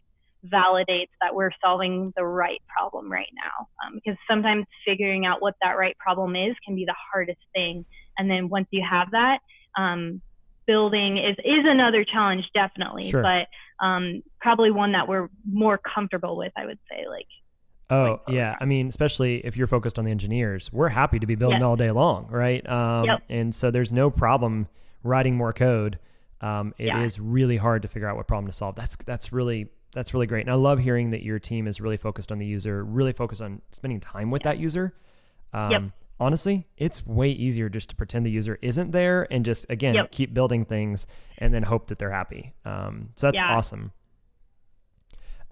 validates 0.46 1.10
that 1.20 1.34
we're 1.34 1.50
solving 1.62 2.12
the 2.16 2.24
right 2.24 2.62
problem 2.68 3.10
right 3.10 3.32
now. 3.34 3.68
Um, 3.84 3.94
because 3.94 4.18
sometimes 4.28 4.66
figuring 4.84 5.26
out 5.26 5.42
what 5.42 5.54
that 5.62 5.72
right 5.72 5.96
problem 5.98 6.36
is 6.36 6.54
can 6.64 6.74
be 6.74 6.84
the 6.84 6.94
hardest 7.12 7.40
thing. 7.54 7.84
And 8.18 8.30
then 8.30 8.48
once 8.48 8.68
you 8.70 8.84
have 8.88 9.10
that, 9.12 9.38
um, 9.76 10.20
building 10.66 11.16
is 11.18 11.36
is 11.44 11.64
another 11.64 12.04
challenge 12.04 12.44
definitely 12.52 13.10
sure. 13.10 13.22
but 13.22 13.46
um, 13.84 14.22
probably 14.40 14.70
one 14.70 14.92
that 14.92 15.08
we're 15.08 15.28
more 15.48 15.78
comfortable 15.78 16.36
with 16.36 16.52
i 16.56 16.66
would 16.66 16.78
say 16.90 17.06
like 17.08 17.26
oh 17.90 18.20
yeah 18.28 18.56
i 18.60 18.64
mean 18.64 18.88
especially 18.88 19.44
if 19.46 19.56
you're 19.56 19.66
focused 19.66 19.98
on 19.98 20.04
the 20.04 20.10
engineers 20.10 20.72
we're 20.72 20.88
happy 20.88 21.18
to 21.18 21.26
be 21.26 21.34
building 21.34 21.60
yes. 21.60 21.64
all 21.64 21.76
day 21.76 21.90
long 21.90 22.26
right 22.30 22.68
um, 22.68 23.04
yep. 23.04 23.22
and 23.28 23.54
so 23.54 23.70
there's 23.70 23.92
no 23.92 24.10
problem 24.10 24.66
writing 25.02 25.36
more 25.36 25.52
code 25.52 25.98
um, 26.40 26.74
It 26.78 26.86
yeah. 26.86 27.02
is 27.02 27.18
really 27.18 27.56
hard 27.56 27.82
to 27.82 27.88
figure 27.88 28.08
out 28.08 28.16
what 28.16 28.26
problem 28.26 28.46
to 28.50 28.52
solve 28.52 28.74
that's 28.74 28.96
that's 29.06 29.32
really 29.32 29.68
that's 29.92 30.12
really 30.12 30.26
great 30.26 30.42
and 30.42 30.50
i 30.50 30.54
love 30.54 30.80
hearing 30.80 31.10
that 31.10 31.22
your 31.22 31.38
team 31.38 31.66
is 31.66 31.80
really 31.80 31.96
focused 31.96 32.32
on 32.32 32.38
the 32.38 32.46
user 32.46 32.84
really 32.84 33.12
focused 33.12 33.40
on 33.40 33.62
spending 33.70 34.00
time 34.00 34.30
with 34.30 34.42
that 34.42 34.58
user 34.58 34.92
um, 35.52 35.70
yep 35.70 35.82
honestly, 36.18 36.66
it's 36.76 37.06
way 37.06 37.30
easier 37.30 37.68
just 37.68 37.90
to 37.90 37.96
pretend 37.96 38.24
the 38.24 38.30
user 38.30 38.58
isn't 38.62 38.92
there 38.92 39.26
and 39.30 39.44
just 39.44 39.66
again 39.70 39.94
yep. 39.94 40.10
keep 40.10 40.32
building 40.32 40.64
things 40.64 41.06
and 41.38 41.52
then 41.52 41.62
hope 41.62 41.88
that 41.88 41.98
they're 41.98 42.10
happy. 42.10 42.54
Um, 42.64 43.10
so 43.16 43.28
that's 43.28 43.38
yeah. 43.38 43.56
awesome. 43.56 43.92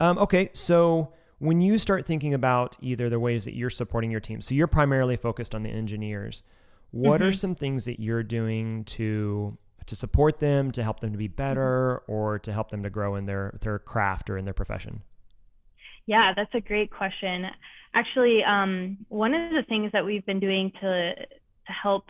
Um, 0.01 0.19
okay, 0.19 0.51
so 0.53 1.13
when 1.45 1.61
you 1.61 1.79
start 1.79 2.07
thinking 2.07 2.33
about 2.33 2.77
either 2.81 3.11
the 3.11 3.21
ways 3.21 3.45
that 3.45 3.55
you're 3.55 3.71
supporting 3.71 4.11
your 4.11 4.21
team, 4.21 4.41
so 4.41 4.55
you're 4.55 4.67
primarily 4.67 5.17
focused 5.17 5.55
on 5.55 5.63
the 5.63 5.69
engineers. 5.69 6.43
What 6.91 7.21
mm-hmm. 7.21 7.29
are 7.29 7.33
some 7.33 7.55
things 7.55 7.85
that 7.85 8.01
you're 8.01 8.23
doing 8.23 8.85
to 8.85 9.59
to 9.87 9.95
support 9.95 10.41
them, 10.41 10.71
to 10.73 10.83
help 10.83 11.01
them 11.01 11.13
to 11.13 11.19
be 11.19 11.29
better, 11.29 12.01
mm-hmm. 12.03 12.13
or 12.13 12.39
to 12.39 12.53
help 12.53 12.71
them 12.71 12.83
to 12.83 12.91
grow 12.91 13.15
in 13.17 13.27
their 13.27 13.59
their 13.61 13.79
craft 13.79 14.31
or 14.31 14.39
in 14.39 14.47
their 14.47 14.55
profession? 14.55 15.03
Yeah, 16.07 16.33
that's 16.35 16.55
a 16.55 16.61
great 16.61 16.91
question. 16.91 17.47
Actually, 17.93 18.43
um, 18.43 18.99
one 19.09 19.35
of 19.35 19.51
the 19.51 19.65
things 19.69 19.93
that 19.93 20.05
we've 20.05 20.25
been 20.25 20.41
doing 20.41 20.73
to 20.81 21.15
to 21.15 21.73
help 21.73 22.07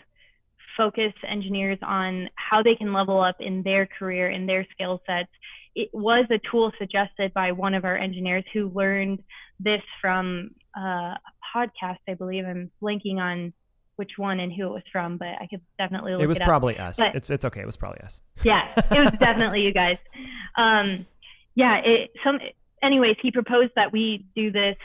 focus 0.76 1.12
engineers 1.28 1.78
on 1.82 2.28
how 2.36 2.62
they 2.62 2.74
can 2.76 2.92
level 2.92 3.20
up 3.20 3.36
in 3.40 3.62
their 3.62 3.86
career, 3.86 4.30
in 4.30 4.46
their 4.46 4.66
skill 4.72 5.00
sets, 5.06 5.30
it 5.74 5.90
was 5.92 6.26
a 6.30 6.40
tool 6.50 6.72
suggested 6.78 7.32
by 7.34 7.52
one 7.52 7.74
of 7.74 7.84
our 7.84 7.96
engineers 7.96 8.44
who 8.52 8.68
learned 8.70 9.22
this 9.58 9.82
from 10.00 10.50
uh, 10.76 11.14
a 11.14 11.18
podcast, 11.54 11.98
I 12.08 12.14
believe. 12.14 12.44
I'm 12.44 12.70
blanking 12.82 13.16
on 13.16 13.52
which 13.96 14.12
one 14.16 14.40
and 14.40 14.52
who 14.52 14.66
it 14.66 14.70
was 14.70 14.82
from, 14.90 15.16
but 15.16 15.28
I 15.40 15.46
could 15.48 15.60
definitely 15.78 16.12
look 16.12 16.22
it 16.22 16.26
was 16.26 16.38
it 16.38 16.44
probably 16.44 16.78
us. 16.78 16.96
But, 16.96 17.14
it's 17.14 17.30
it's 17.30 17.44
okay. 17.44 17.60
It 17.60 17.66
was 17.66 17.76
probably 17.76 18.00
us. 18.00 18.20
Yeah, 18.42 18.66
it 18.76 19.00
was 19.00 19.12
definitely 19.18 19.62
you 19.62 19.72
guys. 19.72 19.98
Um, 20.56 21.06
yeah, 21.54 21.80
it 21.84 22.10
some 22.24 22.38
anyways, 22.82 23.16
he 23.22 23.30
proposed 23.30 23.72
that 23.76 23.92
we 23.92 24.26
do 24.34 24.50
this 24.50 24.76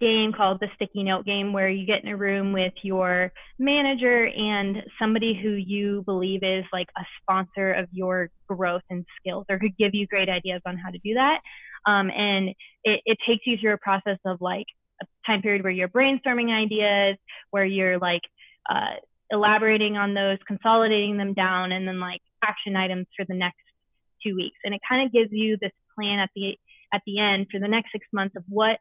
game 0.00 0.32
called 0.32 0.60
the 0.60 0.68
sticky 0.74 1.02
note 1.02 1.24
game 1.24 1.52
where 1.52 1.68
you 1.68 1.86
get 1.86 2.02
in 2.02 2.08
a 2.08 2.16
room 2.16 2.52
with 2.52 2.72
your 2.82 3.32
manager 3.58 4.26
and 4.26 4.82
somebody 4.98 5.38
who 5.40 5.50
you 5.50 6.02
believe 6.06 6.42
is 6.42 6.64
like 6.72 6.88
a 6.96 7.02
sponsor 7.20 7.72
of 7.72 7.88
your 7.92 8.30
growth 8.48 8.82
and 8.90 9.04
skills 9.20 9.44
or 9.48 9.58
could 9.58 9.76
give 9.76 9.94
you 9.94 10.06
great 10.06 10.28
ideas 10.28 10.60
on 10.66 10.76
how 10.76 10.90
to 10.90 10.98
do 10.98 11.14
that. 11.14 11.40
Um, 11.86 12.10
and 12.10 12.50
it, 12.84 13.00
it 13.04 13.18
takes 13.26 13.46
you 13.46 13.56
through 13.60 13.74
a 13.74 13.78
process 13.78 14.18
of 14.24 14.40
like 14.40 14.66
a 15.02 15.06
time 15.26 15.42
period 15.42 15.62
where 15.62 15.72
you're 15.72 15.88
brainstorming 15.88 16.50
ideas 16.50 17.16
where 17.50 17.64
you're 17.64 17.98
like 17.98 18.22
uh, 18.68 18.96
elaborating 19.30 19.96
on 19.96 20.14
those 20.14 20.38
consolidating 20.46 21.16
them 21.16 21.34
down 21.34 21.72
and 21.72 21.86
then 21.86 22.00
like 22.00 22.20
action 22.44 22.76
items 22.76 23.06
for 23.16 23.24
the 23.26 23.34
next 23.34 23.58
two 24.24 24.34
weeks. 24.36 24.58
And 24.64 24.74
it 24.74 24.80
kind 24.88 25.06
of 25.06 25.12
gives 25.12 25.30
you 25.32 25.56
this 25.60 25.72
plan 25.96 26.18
at 26.18 26.30
the 26.34 26.56
at 26.92 27.02
the 27.06 27.18
end 27.18 27.46
for 27.50 27.60
the 27.60 27.68
next 27.68 27.92
six 27.92 28.06
months 28.12 28.34
of 28.36 28.44
what 28.48 28.78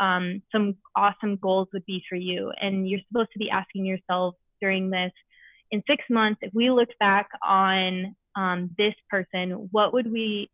um, 0.00 0.42
some 0.52 0.76
awesome 0.94 1.36
goals 1.36 1.68
would 1.72 1.86
be 1.86 2.02
for 2.08 2.16
you. 2.16 2.52
And 2.60 2.88
you're 2.88 3.00
supposed 3.08 3.32
to 3.32 3.38
be 3.38 3.50
asking 3.50 3.84
yourself 3.84 4.34
during 4.60 4.90
this, 4.90 5.12
in 5.70 5.82
six 5.88 6.04
months, 6.08 6.40
if 6.42 6.52
we 6.54 6.70
looked 6.70 6.98
back 6.98 7.28
on 7.44 8.14
um, 8.36 8.70
this 8.78 8.94
person, 9.10 9.68
what 9.72 9.92
would 9.92 10.10
we, 10.10 10.50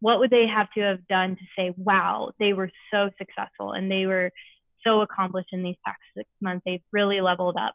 what 0.00 0.18
would 0.18 0.30
they 0.30 0.46
have 0.46 0.68
to 0.72 0.80
have 0.80 1.06
done 1.08 1.36
to 1.36 1.42
say, 1.56 1.72
wow, 1.76 2.32
they 2.38 2.52
were 2.52 2.70
so 2.92 3.10
successful 3.16 3.72
and 3.72 3.90
they 3.90 4.06
were 4.06 4.30
so 4.84 5.00
accomplished 5.00 5.48
in 5.52 5.62
these 5.62 5.76
past 5.84 5.98
six 6.16 6.28
months. 6.40 6.62
They've 6.66 6.82
really 6.92 7.20
leveled 7.20 7.56
up. 7.56 7.74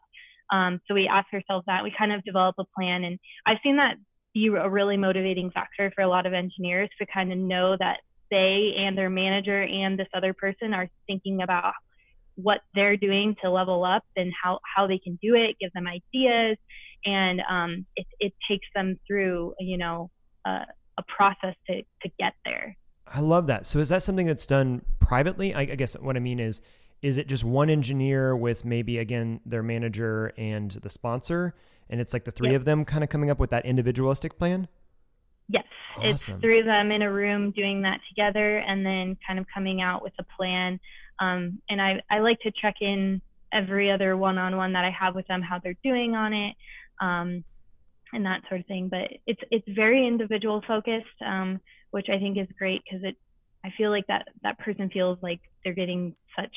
Um, 0.52 0.80
so 0.86 0.94
we 0.94 1.08
ask 1.08 1.26
ourselves 1.32 1.64
that. 1.66 1.84
We 1.84 1.94
kind 1.96 2.12
of 2.12 2.24
develop 2.24 2.56
a 2.58 2.64
plan, 2.76 3.04
and 3.04 3.18
I've 3.46 3.58
seen 3.62 3.76
that 3.76 3.96
be 4.34 4.48
a 4.48 4.68
really 4.68 4.96
motivating 4.96 5.50
factor 5.50 5.92
for 5.94 6.02
a 6.02 6.08
lot 6.08 6.26
of 6.26 6.32
engineers 6.32 6.88
to 6.98 7.06
kind 7.06 7.32
of 7.32 7.38
know 7.38 7.76
that 7.78 8.00
they 8.30 8.74
and 8.78 8.96
their 8.96 9.10
manager 9.10 9.62
and 9.62 9.98
this 9.98 10.08
other 10.14 10.32
person 10.32 10.74
are 10.74 10.88
thinking 11.06 11.42
about 11.42 11.74
what 12.36 12.60
they're 12.74 12.96
doing 12.96 13.36
to 13.42 13.50
level 13.50 13.84
up 13.84 14.04
and 14.16 14.32
how, 14.42 14.60
how 14.74 14.86
they 14.86 14.98
can 14.98 15.18
do 15.20 15.34
it, 15.34 15.56
give 15.60 15.72
them 15.72 15.86
ideas, 15.86 16.56
and 17.04 17.40
um, 17.48 17.86
it, 17.96 18.06
it 18.18 18.32
takes 18.48 18.66
them 18.74 18.98
through, 19.06 19.54
you 19.58 19.76
know, 19.76 20.10
uh, 20.44 20.64
a 20.98 21.02
process 21.02 21.54
to, 21.66 21.82
to 22.02 22.10
get 22.18 22.34
there. 22.44 22.76
I 23.06 23.20
love 23.20 23.46
that. 23.48 23.66
So 23.66 23.78
is 23.78 23.88
that 23.88 24.02
something 24.02 24.26
that's 24.26 24.46
done 24.46 24.82
privately? 25.00 25.54
I, 25.54 25.62
I 25.62 25.74
guess 25.74 25.94
what 25.94 26.16
I 26.16 26.20
mean 26.20 26.38
is, 26.38 26.60
is 27.02 27.18
it 27.18 27.26
just 27.26 27.44
one 27.44 27.70
engineer 27.70 28.36
with 28.36 28.64
maybe 28.64 28.98
again 28.98 29.40
their 29.44 29.62
manager 29.62 30.32
and 30.36 30.70
the 30.70 30.90
sponsor, 30.90 31.54
and 31.88 32.00
it's 32.00 32.12
like 32.12 32.24
the 32.24 32.30
three 32.30 32.50
yep. 32.50 32.60
of 32.60 32.64
them 32.66 32.84
kind 32.84 33.02
of 33.02 33.08
coming 33.08 33.30
up 33.30 33.38
with 33.38 33.50
that 33.50 33.64
individualistic 33.64 34.38
plan? 34.38 34.68
Yes, 35.52 35.64
awesome. 35.96 36.08
it's 36.08 36.26
three 36.40 36.60
of 36.60 36.66
them 36.66 36.92
in 36.92 37.02
a 37.02 37.12
room 37.12 37.50
doing 37.50 37.82
that 37.82 38.00
together, 38.08 38.58
and 38.58 38.86
then 38.86 39.16
kind 39.26 39.38
of 39.38 39.46
coming 39.52 39.80
out 39.80 40.02
with 40.02 40.12
a 40.18 40.24
plan. 40.36 40.78
Um, 41.18 41.60
and 41.68 41.82
I 41.82 42.00
I 42.10 42.20
like 42.20 42.40
to 42.40 42.52
check 42.52 42.76
in 42.80 43.20
every 43.52 43.90
other 43.90 44.16
one-on-one 44.16 44.74
that 44.74 44.84
I 44.84 44.90
have 44.90 45.16
with 45.16 45.26
them 45.26 45.42
how 45.42 45.58
they're 45.58 45.76
doing 45.82 46.14
on 46.14 46.32
it. 46.32 46.54
Um, 47.00 47.44
and 48.12 48.26
that 48.26 48.42
sort 48.48 48.60
of 48.60 48.66
thing. 48.66 48.88
But 48.88 49.08
it's 49.26 49.40
it's 49.50 49.68
very 49.68 50.06
individual 50.06 50.62
focused, 50.66 51.06
um, 51.24 51.60
which 51.90 52.08
I 52.08 52.18
think 52.18 52.38
is 52.38 52.46
great 52.58 52.82
because 52.84 53.04
it 53.04 53.16
I 53.64 53.70
feel 53.76 53.90
like 53.90 54.06
that 54.06 54.28
that 54.42 54.58
person 54.58 54.90
feels 54.90 55.18
like 55.22 55.40
they're 55.64 55.74
getting 55.74 56.14
such 56.36 56.54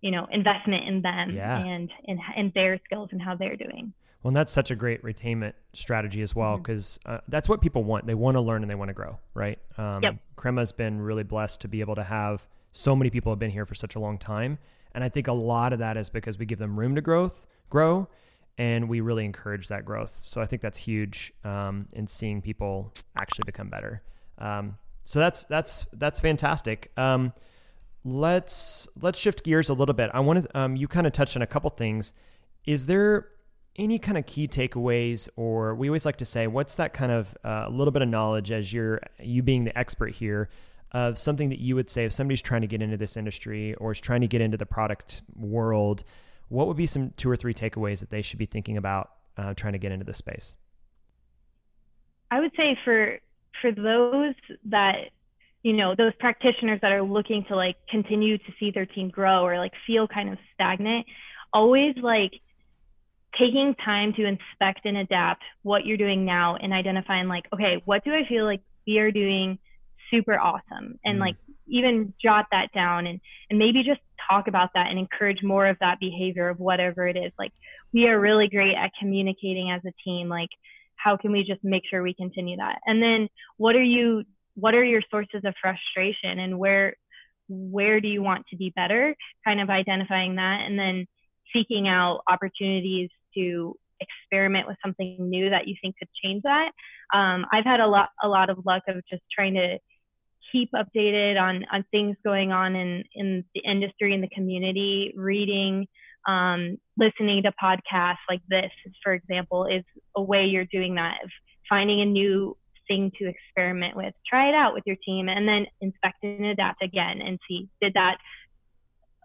you 0.00 0.10
know 0.10 0.26
investment 0.30 0.88
in 0.88 1.02
them 1.02 1.34
yeah. 1.34 1.58
and 1.58 1.90
in 2.04 2.18
in 2.36 2.52
their 2.54 2.80
skills 2.84 3.10
and 3.12 3.20
how 3.20 3.36
they're 3.36 3.56
doing. 3.56 3.92
Well, 4.22 4.28
and 4.28 4.36
that's 4.36 4.52
such 4.52 4.70
a 4.70 4.76
great 4.76 5.02
retainment 5.02 5.54
strategy 5.72 6.20
as 6.20 6.34
well 6.34 6.58
because 6.58 6.98
mm-hmm. 7.06 7.16
uh, 7.16 7.18
that's 7.28 7.48
what 7.48 7.62
people 7.62 7.84
want. 7.84 8.06
They 8.06 8.14
want 8.14 8.36
to 8.36 8.40
learn 8.40 8.62
and 8.62 8.70
they 8.70 8.74
want 8.74 8.90
to 8.90 8.94
grow, 8.94 9.18
right? 9.34 9.58
Um, 9.78 10.02
yep. 10.02 10.16
Crema's 10.36 10.72
been 10.72 11.00
really 11.00 11.22
blessed 11.22 11.62
to 11.62 11.68
be 11.68 11.80
able 11.80 11.94
to 11.94 12.02
have 12.02 12.46
so 12.72 12.94
many 12.94 13.10
people 13.10 13.32
have 13.32 13.38
been 13.38 13.50
here 13.50 13.64
for 13.64 13.74
such 13.74 13.94
a 13.96 13.98
long 13.98 14.18
time, 14.18 14.58
and 14.94 15.02
I 15.02 15.08
think 15.08 15.26
a 15.26 15.32
lot 15.32 15.72
of 15.72 15.78
that 15.78 15.96
is 15.96 16.10
because 16.10 16.38
we 16.38 16.46
give 16.46 16.58
them 16.58 16.78
room 16.78 16.94
to 16.96 17.00
growth, 17.00 17.46
grow, 17.70 18.08
and 18.58 18.88
we 18.88 19.00
really 19.00 19.24
encourage 19.24 19.68
that 19.68 19.84
growth. 19.86 20.10
So 20.10 20.42
I 20.42 20.46
think 20.46 20.60
that's 20.60 20.78
huge 20.78 21.32
um, 21.44 21.88
in 21.94 22.06
seeing 22.06 22.42
people 22.42 22.92
actually 23.16 23.44
become 23.46 23.70
better. 23.70 24.02
Um, 24.38 24.76
so 25.04 25.18
that's 25.18 25.44
that's 25.44 25.86
that's 25.94 26.20
fantastic. 26.20 26.92
Um, 26.96 27.32
let's 28.04 28.86
let's 29.00 29.18
shift 29.18 29.44
gears 29.44 29.70
a 29.70 29.74
little 29.74 29.94
bit. 29.94 30.10
I 30.12 30.20
want 30.20 30.44
to 30.44 30.58
um, 30.58 30.76
you 30.76 30.88
kind 30.88 31.06
of 31.06 31.12
touched 31.12 31.36
on 31.36 31.42
a 31.42 31.46
couple 31.46 31.70
things. 31.70 32.12
Is 32.66 32.86
there 32.86 33.28
any 33.76 33.98
kind 33.98 34.18
of 34.18 34.26
key 34.26 34.48
takeaways, 34.48 35.28
or 35.36 35.74
we 35.74 35.88
always 35.88 36.04
like 36.04 36.16
to 36.18 36.24
say, 36.24 36.46
what's 36.46 36.74
that 36.76 36.92
kind 36.92 37.12
of 37.12 37.36
a 37.44 37.48
uh, 37.48 37.68
little 37.70 37.92
bit 37.92 38.02
of 38.02 38.08
knowledge 38.08 38.50
as 38.50 38.72
you're 38.72 39.00
you 39.20 39.42
being 39.42 39.64
the 39.64 39.76
expert 39.78 40.12
here 40.12 40.48
of 40.92 41.16
something 41.18 41.50
that 41.50 41.60
you 41.60 41.76
would 41.76 41.88
say 41.88 42.04
if 42.04 42.12
somebody's 42.12 42.42
trying 42.42 42.62
to 42.62 42.66
get 42.66 42.82
into 42.82 42.96
this 42.96 43.16
industry 43.16 43.74
or 43.74 43.92
is 43.92 44.00
trying 44.00 44.20
to 44.20 44.26
get 44.26 44.40
into 44.40 44.56
the 44.56 44.66
product 44.66 45.22
world, 45.36 46.02
what 46.48 46.66
would 46.66 46.76
be 46.76 46.86
some 46.86 47.10
two 47.16 47.30
or 47.30 47.36
three 47.36 47.54
takeaways 47.54 48.00
that 48.00 48.10
they 48.10 48.22
should 48.22 48.38
be 48.38 48.46
thinking 48.46 48.76
about 48.76 49.10
uh, 49.36 49.54
trying 49.54 49.72
to 49.72 49.78
get 49.78 49.92
into 49.92 50.04
this 50.04 50.18
space? 50.18 50.54
I 52.30 52.40
would 52.40 52.52
say 52.56 52.76
for 52.84 53.18
for 53.60 53.72
those 53.72 54.34
that 54.66 55.10
you 55.62 55.72
know 55.72 55.94
those 55.94 56.12
practitioners 56.18 56.80
that 56.82 56.92
are 56.92 57.02
looking 57.02 57.44
to 57.48 57.56
like 57.56 57.76
continue 57.88 58.38
to 58.38 58.52
see 58.58 58.70
their 58.70 58.86
team 58.86 59.10
grow 59.10 59.44
or 59.44 59.58
like 59.58 59.72
feel 59.86 60.08
kind 60.08 60.28
of 60.28 60.38
stagnant 60.54 61.06
always 61.52 61.94
like 62.02 62.32
taking 63.38 63.74
time 63.84 64.12
to 64.14 64.24
inspect 64.24 64.80
and 64.84 64.96
adapt 64.96 65.42
what 65.62 65.86
you're 65.86 65.96
doing 65.96 66.24
now 66.24 66.56
and 66.56 66.72
identifying 66.72 67.28
like 67.28 67.44
okay 67.52 67.80
what 67.84 68.04
do 68.04 68.12
i 68.12 68.26
feel 68.28 68.44
like 68.44 68.60
we 68.86 68.98
are 68.98 69.10
doing 69.10 69.58
super 70.10 70.38
awesome? 70.38 70.98
And 71.04 71.18
mm. 71.18 71.20
like 71.20 71.36
even 71.68 72.12
jot 72.22 72.46
that 72.50 72.72
down 72.74 73.06
and 73.06 73.20
and 73.48 73.58
maybe 73.58 73.82
just 73.82 74.00
talk 74.28 74.48
about 74.48 74.70
that 74.74 74.88
and 74.88 74.98
encourage 74.98 75.42
more 75.42 75.66
of 75.66 75.76
that 75.80 76.00
behavior 76.00 76.48
of 76.48 76.58
whatever 76.58 77.06
it 77.06 77.16
is. 77.16 77.32
Like 77.38 77.52
we 77.92 78.08
are 78.08 78.20
really 78.20 78.48
great 78.48 78.74
at 78.74 78.90
communicating 78.98 79.70
as 79.70 79.80
a 79.86 79.92
team 80.04 80.28
like 80.28 80.50
how 80.96 81.16
can 81.16 81.32
we 81.32 81.44
just 81.44 81.64
make 81.64 81.82
sure 81.88 82.02
we 82.02 82.12
continue 82.12 82.58
that? 82.58 82.80
And 82.86 83.02
then 83.02 83.28
what 83.56 83.76
are 83.76 83.82
you 83.82 84.24
what 84.54 84.74
are 84.74 84.84
your 84.84 85.02
sources 85.10 85.42
of 85.44 85.54
frustration 85.60 86.38
and 86.38 86.58
where 86.58 86.96
where 87.48 88.00
do 88.00 88.08
you 88.08 88.22
want 88.22 88.46
to 88.48 88.56
be 88.56 88.72
better? 88.76 89.14
Kind 89.44 89.60
of 89.60 89.70
identifying 89.70 90.36
that 90.36 90.60
and 90.66 90.78
then 90.78 91.06
seeking 91.52 91.88
out 91.88 92.20
opportunities 92.28 93.10
to 93.34 93.74
experiment 94.00 94.66
with 94.66 94.76
something 94.84 95.16
new 95.20 95.50
that 95.50 95.68
you 95.68 95.74
think 95.82 95.94
could 95.98 96.08
change 96.22 96.42
that 96.42 96.70
um, 97.14 97.44
i've 97.52 97.64
had 97.64 97.80
a 97.80 97.86
lot 97.86 98.10
a 98.22 98.28
lot 98.28 98.50
of 98.50 98.58
luck 98.64 98.82
of 98.88 98.96
just 99.10 99.22
trying 99.32 99.54
to 99.54 99.78
keep 100.52 100.70
updated 100.72 101.40
on 101.40 101.64
on 101.72 101.84
things 101.90 102.16
going 102.24 102.52
on 102.52 102.74
in 102.74 103.04
in 103.14 103.44
the 103.54 103.62
industry 103.64 104.14
and 104.14 104.22
the 104.22 104.28
community 104.28 105.12
reading 105.16 105.86
um, 106.28 106.76
listening 106.98 107.42
to 107.42 107.52
podcasts 107.62 108.16
like 108.28 108.42
this 108.48 108.70
for 109.02 109.12
example 109.12 109.66
is 109.66 109.84
a 110.16 110.22
way 110.22 110.44
you're 110.44 110.66
doing 110.66 110.94
that 110.94 111.18
of 111.24 111.30
finding 111.68 112.00
a 112.00 112.04
new 112.04 112.56
thing 112.90 113.12
to 113.18 113.28
experiment 113.28 113.96
with. 113.96 114.12
Try 114.28 114.48
it 114.48 114.54
out 114.54 114.74
with 114.74 114.82
your 114.84 114.96
team 115.06 115.28
and 115.28 115.48
then 115.48 115.66
inspect 115.80 116.16
and 116.22 116.44
adapt 116.46 116.82
again 116.82 117.22
and 117.22 117.38
see 117.48 117.68
did 117.80 117.94
that 117.94 118.18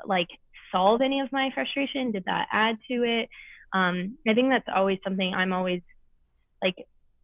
like 0.06 0.28
solve 0.72 1.02
any 1.02 1.20
of 1.20 1.32
my 1.32 1.50
frustration? 1.54 2.12
Did 2.12 2.26
that 2.26 2.48
add 2.52 2.78
to 2.90 3.04
it? 3.04 3.28
Um, 3.76 4.18
I 4.28 4.34
think 4.34 4.50
that's 4.50 4.68
always 4.74 5.00
something 5.04 5.34
I'm 5.34 5.52
always 5.52 5.82
like 6.64 6.76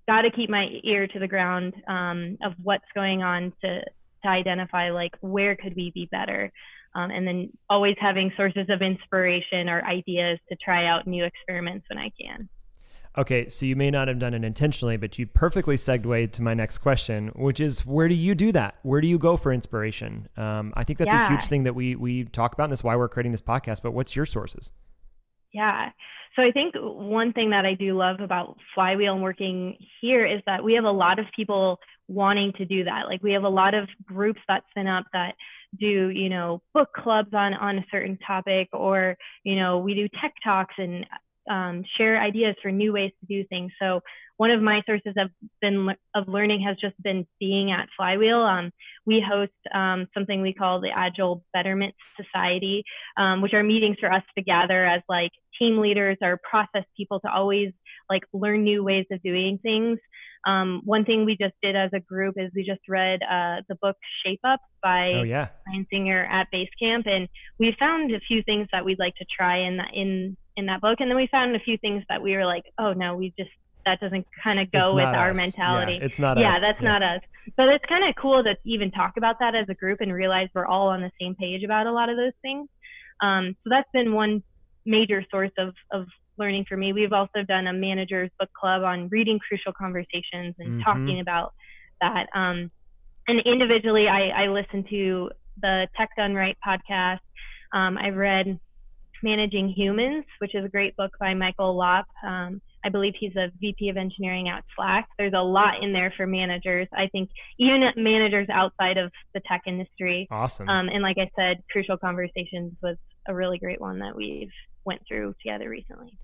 got 0.07 0.23
to 0.23 0.31
keep 0.31 0.49
my 0.49 0.67
ear 0.83 1.07
to 1.07 1.19
the 1.19 1.27
ground 1.27 1.73
um, 1.87 2.37
of 2.43 2.53
what's 2.61 2.85
going 2.93 3.23
on 3.23 3.53
to 3.63 3.81
to 4.23 4.27
identify 4.27 4.91
like 4.91 5.13
where 5.21 5.55
could 5.55 5.75
we 5.75 5.91
be 5.95 6.07
better 6.11 6.51
um, 6.93 7.09
and 7.09 7.25
then 7.25 7.49
always 7.69 7.95
having 7.99 8.31
sources 8.35 8.67
of 8.69 8.81
inspiration 8.81 9.67
or 9.67 9.83
ideas 9.85 10.37
to 10.49 10.55
try 10.63 10.85
out 10.85 11.07
new 11.07 11.23
experiments 11.23 11.85
when 11.89 11.97
i 11.97 12.11
can 12.21 12.47
Okay, 13.17 13.49
so 13.49 13.65
you 13.65 13.75
may 13.75 13.91
not 13.91 14.07
have 14.07 14.19
done 14.19 14.33
it 14.33 14.45
intentionally, 14.45 14.95
but 14.95 15.19
you 15.19 15.27
perfectly 15.27 15.75
segued 15.75 16.31
to 16.33 16.41
my 16.41 16.53
next 16.53 16.77
question, 16.77 17.27
which 17.35 17.59
is 17.59 17.85
where 17.85 18.07
do 18.07 18.15
you 18.15 18.33
do 18.33 18.53
that? 18.53 18.75
Where 18.83 19.01
do 19.01 19.07
you 19.07 19.17
go 19.17 19.35
for 19.35 19.51
inspiration? 19.51 20.29
Um, 20.37 20.71
I 20.77 20.85
think 20.85 20.97
that's 20.97 21.11
yeah. 21.11 21.25
a 21.25 21.29
huge 21.29 21.43
thing 21.43 21.63
that 21.63 21.75
we 21.75 21.97
we 21.97 22.23
talk 22.23 22.53
about, 22.53 22.65
and 22.65 22.71
that's 22.71 22.85
why 22.85 22.95
we're 22.95 23.09
creating 23.09 23.33
this 23.33 23.41
podcast. 23.41 23.81
But 23.81 23.91
what's 23.91 24.15
your 24.15 24.25
sources? 24.25 24.71
Yeah. 25.53 25.89
So 26.35 26.43
I 26.43 26.51
think 26.51 26.75
one 26.77 27.33
thing 27.33 27.49
that 27.49 27.65
I 27.65 27.73
do 27.73 27.97
love 27.97 28.21
about 28.21 28.57
Flywheel 28.73 29.13
and 29.13 29.23
working 29.23 29.77
here 29.99 30.25
is 30.25 30.41
that 30.45 30.63
we 30.63 30.73
have 30.75 30.85
a 30.85 30.91
lot 30.91 31.19
of 31.19 31.25
people 31.35 31.79
wanting 32.07 32.53
to 32.53 32.65
do 32.65 32.83
that. 32.85 33.07
Like 33.07 33.21
we 33.21 33.33
have 33.33 33.43
a 33.43 33.49
lot 33.49 33.73
of 33.73 33.87
groups 34.05 34.39
that 34.47 34.63
spin 34.69 34.87
up 34.87 35.05
that 35.13 35.35
do, 35.77 36.09
you 36.09 36.29
know, 36.29 36.61
book 36.73 36.89
clubs 36.93 37.33
on 37.33 37.53
on 37.53 37.79
a 37.79 37.85
certain 37.91 38.17
topic 38.25 38.69
or, 38.73 39.17
you 39.43 39.55
know, 39.55 39.79
we 39.79 39.93
do 39.93 40.07
tech 40.21 40.33
talks 40.43 40.75
and 40.77 41.05
um, 41.49 41.83
share 41.97 42.21
ideas 42.21 42.55
for 42.61 42.71
new 42.71 42.93
ways 42.93 43.11
to 43.19 43.25
do 43.25 43.47
things. 43.47 43.71
So 43.81 44.01
one 44.37 44.51
of 44.51 44.61
my 44.61 44.81
sources 44.87 45.13
of 45.17 45.29
been 45.61 45.89
of 46.15 46.27
learning 46.27 46.61
has 46.61 46.75
just 46.77 47.01
been 47.03 47.27
being 47.39 47.71
at 47.71 47.89
Flywheel. 47.95 48.41
Um, 48.41 48.71
we 49.05 49.23
host 49.27 49.51
um, 49.73 50.07
something 50.13 50.41
we 50.41 50.53
call 50.53 50.81
the 50.81 50.89
Agile 50.89 51.43
Betterment 51.53 51.93
Society, 52.17 52.83
um, 53.17 53.41
which 53.41 53.53
are 53.53 53.63
meetings 53.63 53.97
for 53.99 54.11
us 54.11 54.23
to 54.35 54.43
gather 54.43 54.85
as 54.85 55.01
like 55.07 55.31
team 55.59 55.77
leaders 55.79 56.17
or 56.21 56.39
process 56.49 56.85
people 56.97 57.19
to 57.19 57.31
always 57.31 57.71
like 58.09 58.23
learn 58.33 58.63
new 58.63 58.83
ways 58.83 59.05
of 59.11 59.21
doing 59.21 59.59
things. 59.61 59.99
Um, 60.45 60.81
one 60.85 61.05
thing 61.05 61.25
we 61.25 61.37
just 61.39 61.53
did 61.61 61.75
as 61.75 61.91
a 61.93 61.99
group 61.99 62.35
is 62.37 62.51
we 62.55 62.63
just 62.63 62.81
read 62.87 63.21
uh, 63.23 63.61
the 63.69 63.75
book 63.75 63.95
Shape 64.25 64.39
Up 64.43 64.59
by 64.81 65.13
oh, 65.15 65.23
yeah. 65.23 65.49
Singer 65.91 66.25
at 66.25 66.47
Basecamp, 66.51 67.07
and 67.07 67.27
we 67.59 67.75
found 67.79 68.11
a 68.11 68.19
few 68.21 68.41
things 68.43 68.67
that 68.71 68.83
we'd 68.83 68.99
like 68.99 69.15
to 69.15 69.25
try 69.35 69.59
in 69.59 69.77
that 69.77 69.91
in 69.93 70.35
in 70.57 70.65
that 70.65 70.81
book, 70.81 70.97
and 70.99 71.09
then 71.09 71.15
we 71.15 71.27
found 71.27 71.55
a 71.55 71.59
few 71.59 71.77
things 71.77 72.03
that 72.09 72.21
we 72.21 72.35
were 72.35 72.45
like, 72.45 72.63
oh 72.79 72.93
no, 72.93 73.15
we 73.15 73.33
just 73.37 73.51
that 73.85 73.99
doesn't 73.99 74.25
kind 74.43 74.59
of 74.59 74.71
go 74.71 74.93
with 74.93 75.05
our 75.05 75.31
us. 75.31 75.37
mentality. 75.37 75.93
Yeah, 75.93 76.05
it's 76.05 76.19
not 76.19 76.37
us. 76.37 76.41
yeah, 76.41 76.55
us. 76.55 76.61
that's 76.61 76.81
yeah. 76.81 76.87
not 76.87 77.03
us. 77.03 77.21
But 77.57 77.69
it's 77.69 77.85
kind 77.85 78.07
of 78.07 78.15
cool 78.15 78.43
to 78.43 78.55
even 78.65 78.91
talk 78.91 79.13
about 79.17 79.39
that 79.39 79.55
as 79.55 79.67
a 79.69 79.73
group 79.73 80.01
and 80.01 80.13
realize 80.13 80.49
we're 80.53 80.65
all 80.65 80.87
on 80.89 81.01
the 81.01 81.11
same 81.19 81.35
page 81.35 81.63
about 81.63 81.87
a 81.87 81.91
lot 81.91 82.09
of 82.09 82.17
those 82.17 82.33
things. 82.41 82.67
Um, 83.21 83.55
so 83.63 83.69
that's 83.69 83.89
been 83.91 84.13
one 84.13 84.43
major 84.85 85.23
source 85.29 85.51
of, 85.57 85.73
of 85.91 86.07
learning 86.37 86.65
for 86.67 86.77
me. 86.77 86.93
We've 86.93 87.13
also 87.13 87.43
done 87.47 87.67
a 87.67 87.73
manager's 87.73 88.29
book 88.39 88.49
club 88.53 88.83
on 88.83 89.09
reading 89.09 89.39
crucial 89.39 89.73
conversations 89.73 90.55
and 90.59 90.81
mm-hmm. 90.81 90.81
talking 90.81 91.19
about 91.19 91.53
that. 92.01 92.27
Um, 92.33 92.71
and 93.27 93.41
individually, 93.45 94.07
I, 94.07 94.43
I 94.43 94.47
listen 94.47 94.83
to 94.89 95.31
the 95.61 95.87
Tech 95.95 96.09
Done 96.17 96.33
Right 96.33 96.57
podcast. 96.65 97.19
Um, 97.73 97.97
I've 97.97 98.15
read 98.15 98.59
Managing 99.23 99.69
Humans, 99.69 100.25
which 100.39 100.55
is 100.55 100.65
a 100.65 100.69
great 100.69 100.95
book 100.97 101.11
by 101.19 101.33
Michael 101.33 101.75
Lopp, 101.75 102.07
um, 102.25 102.61
I 102.83 102.89
believe 102.89 103.13
he's 103.19 103.35
a 103.35 103.51
VP 103.59 103.89
of 103.89 103.97
engineering 103.97 104.49
at 104.49 104.63
Slack. 104.75 105.07
There's 105.17 105.33
a 105.35 105.41
lot 105.41 105.83
in 105.83 105.93
there 105.93 106.13
for 106.17 106.25
managers. 106.25 106.87
I 106.93 107.07
think 107.07 107.29
even 107.59 107.83
managers 107.95 108.47
outside 108.49 108.97
of 108.97 109.11
the 109.33 109.41
tech 109.47 109.61
industry. 109.67 110.27
Awesome. 110.31 110.67
Um, 110.67 110.89
and 110.89 111.03
like 111.03 111.17
I 111.19 111.29
said, 111.35 111.63
Crucial 111.71 111.97
Conversations 111.97 112.73
was 112.81 112.97
a 113.27 113.35
really 113.35 113.59
great 113.59 113.79
one 113.79 113.99
that 113.99 114.15
we've 114.15 114.51
went 114.85 115.01
through 115.07 115.35
together 115.41 115.69
recently. 115.69 116.17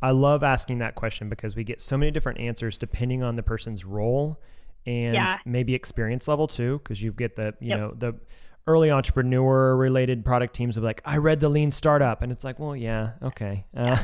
I 0.00 0.10
love 0.10 0.42
asking 0.42 0.78
that 0.78 0.96
question 0.96 1.28
because 1.28 1.54
we 1.54 1.62
get 1.62 1.80
so 1.80 1.96
many 1.96 2.10
different 2.10 2.40
answers 2.40 2.76
depending 2.76 3.22
on 3.22 3.36
the 3.36 3.42
person's 3.42 3.84
role 3.84 4.40
and 4.84 5.14
yeah. 5.14 5.36
maybe 5.44 5.74
experience 5.74 6.26
level 6.26 6.48
too 6.48 6.78
because 6.78 7.00
you 7.00 7.12
get 7.12 7.36
the 7.36 7.54
you 7.60 7.68
yep. 7.68 7.78
know 7.78 7.94
the 7.96 8.14
early 8.66 8.90
entrepreneur 8.90 9.76
related 9.76 10.24
product 10.24 10.54
teams 10.54 10.76
of 10.76 10.84
like 10.84 11.00
i 11.04 11.16
read 11.16 11.40
the 11.40 11.48
lean 11.48 11.70
startup 11.70 12.22
and 12.22 12.30
it's 12.30 12.44
like 12.44 12.58
well 12.60 12.76
yeah 12.76 13.12
okay 13.22 13.64
uh, 13.76 13.96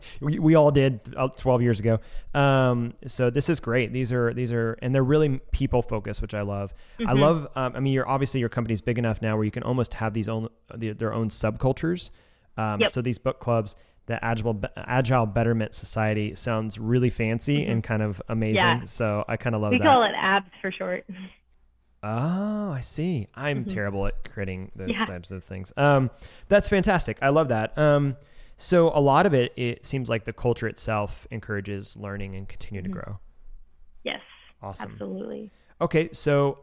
we, 0.20 0.38
we 0.38 0.54
all 0.54 0.70
did 0.70 1.00
uh, 1.16 1.28
12 1.28 1.62
years 1.62 1.80
ago 1.80 1.98
um, 2.34 2.92
so 3.06 3.30
this 3.30 3.48
is 3.48 3.58
great 3.58 3.92
these 3.92 4.12
are 4.12 4.34
these 4.34 4.52
are 4.52 4.78
and 4.82 4.94
they're 4.94 5.04
really 5.04 5.38
people 5.50 5.80
focused 5.80 6.20
which 6.20 6.34
i 6.34 6.42
love 6.42 6.74
mm-hmm. 6.98 7.08
i 7.08 7.12
love 7.12 7.48
um, 7.56 7.72
i 7.74 7.80
mean 7.80 7.92
you're 7.92 8.08
obviously 8.08 8.40
your 8.40 8.50
company's 8.50 8.82
big 8.82 8.98
enough 8.98 9.22
now 9.22 9.34
where 9.34 9.44
you 9.44 9.50
can 9.50 9.62
almost 9.62 9.94
have 9.94 10.12
these 10.12 10.28
own 10.28 10.48
their 10.74 11.12
own 11.12 11.28
subcultures 11.30 12.10
um, 12.56 12.80
yep. 12.80 12.88
so 12.88 13.00
these 13.00 13.18
book 13.18 13.40
clubs 13.40 13.76
the 14.06 14.24
agile 14.24 14.60
agile 14.76 15.26
betterment 15.26 15.74
society 15.74 16.34
sounds 16.34 16.78
really 16.78 17.10
fancy 17.10 17.62
mm-hmm. 17.62 17.72
and 17.72 17.84
kind 17.84 18.02
of 18.02 18.22
amazing 18.28 18.56
yeah. 18.56 18.84
so 18.84 19.24
i 19.28 19.36
kind 19.36 19.54
of 19.54 19.62
love 19.62 19.72
we 19.72 19.78
that 19.78 19.84
we 19.84 19.88
call 19.88 20.04
it 20.04 20.12
abs 20.16 20.50
for 20.60 20.70
short 20.70 21.04
Oh, 22.02 22.70
I 22.70 22.82
see. 22.82 23.26
I'm 23.34 23.64
mm-hmm. 23.64 23.74
terrible 23.74 24.06
at 24.06 24.30
creating 24.30 24.70
those 24.76 24.90
yeah. 24.90 25.04
types 25.06 25.32
of 25.32 25.42
things. 25.42 25.72
Um, 25.76 26.10
that's 26.46 26.68
fantastic. 26.68 27.18
I 27.20 27.30
love 27.30 27.48
that. 27.48 27.76
Um, 27.76 28.16
so 28.56 28.90
a 28.94 29.00
lot 29.00 29.26
of 29.26 29.34
it, 29.34 29.52
it 29.56 29.84
seems 29.84 30.08
like 30.08 30.24
the 30.24 30.32
culture 30.32 30.68
itself 30.68 31.26
encourages 31.30 31.96
learning 31.96 32.36
and 32.36 32.48
continuing 32.48 32.84
mm-hmm. 32.84 32.98
to 32.98 33.04
grow. 33.04 33.18
Yes. 34.04 34.20
Awesome. 34.62 34.92
Absolutely. 34.92 35.50
Okay, 35.80 36.08
so 36.12 36.58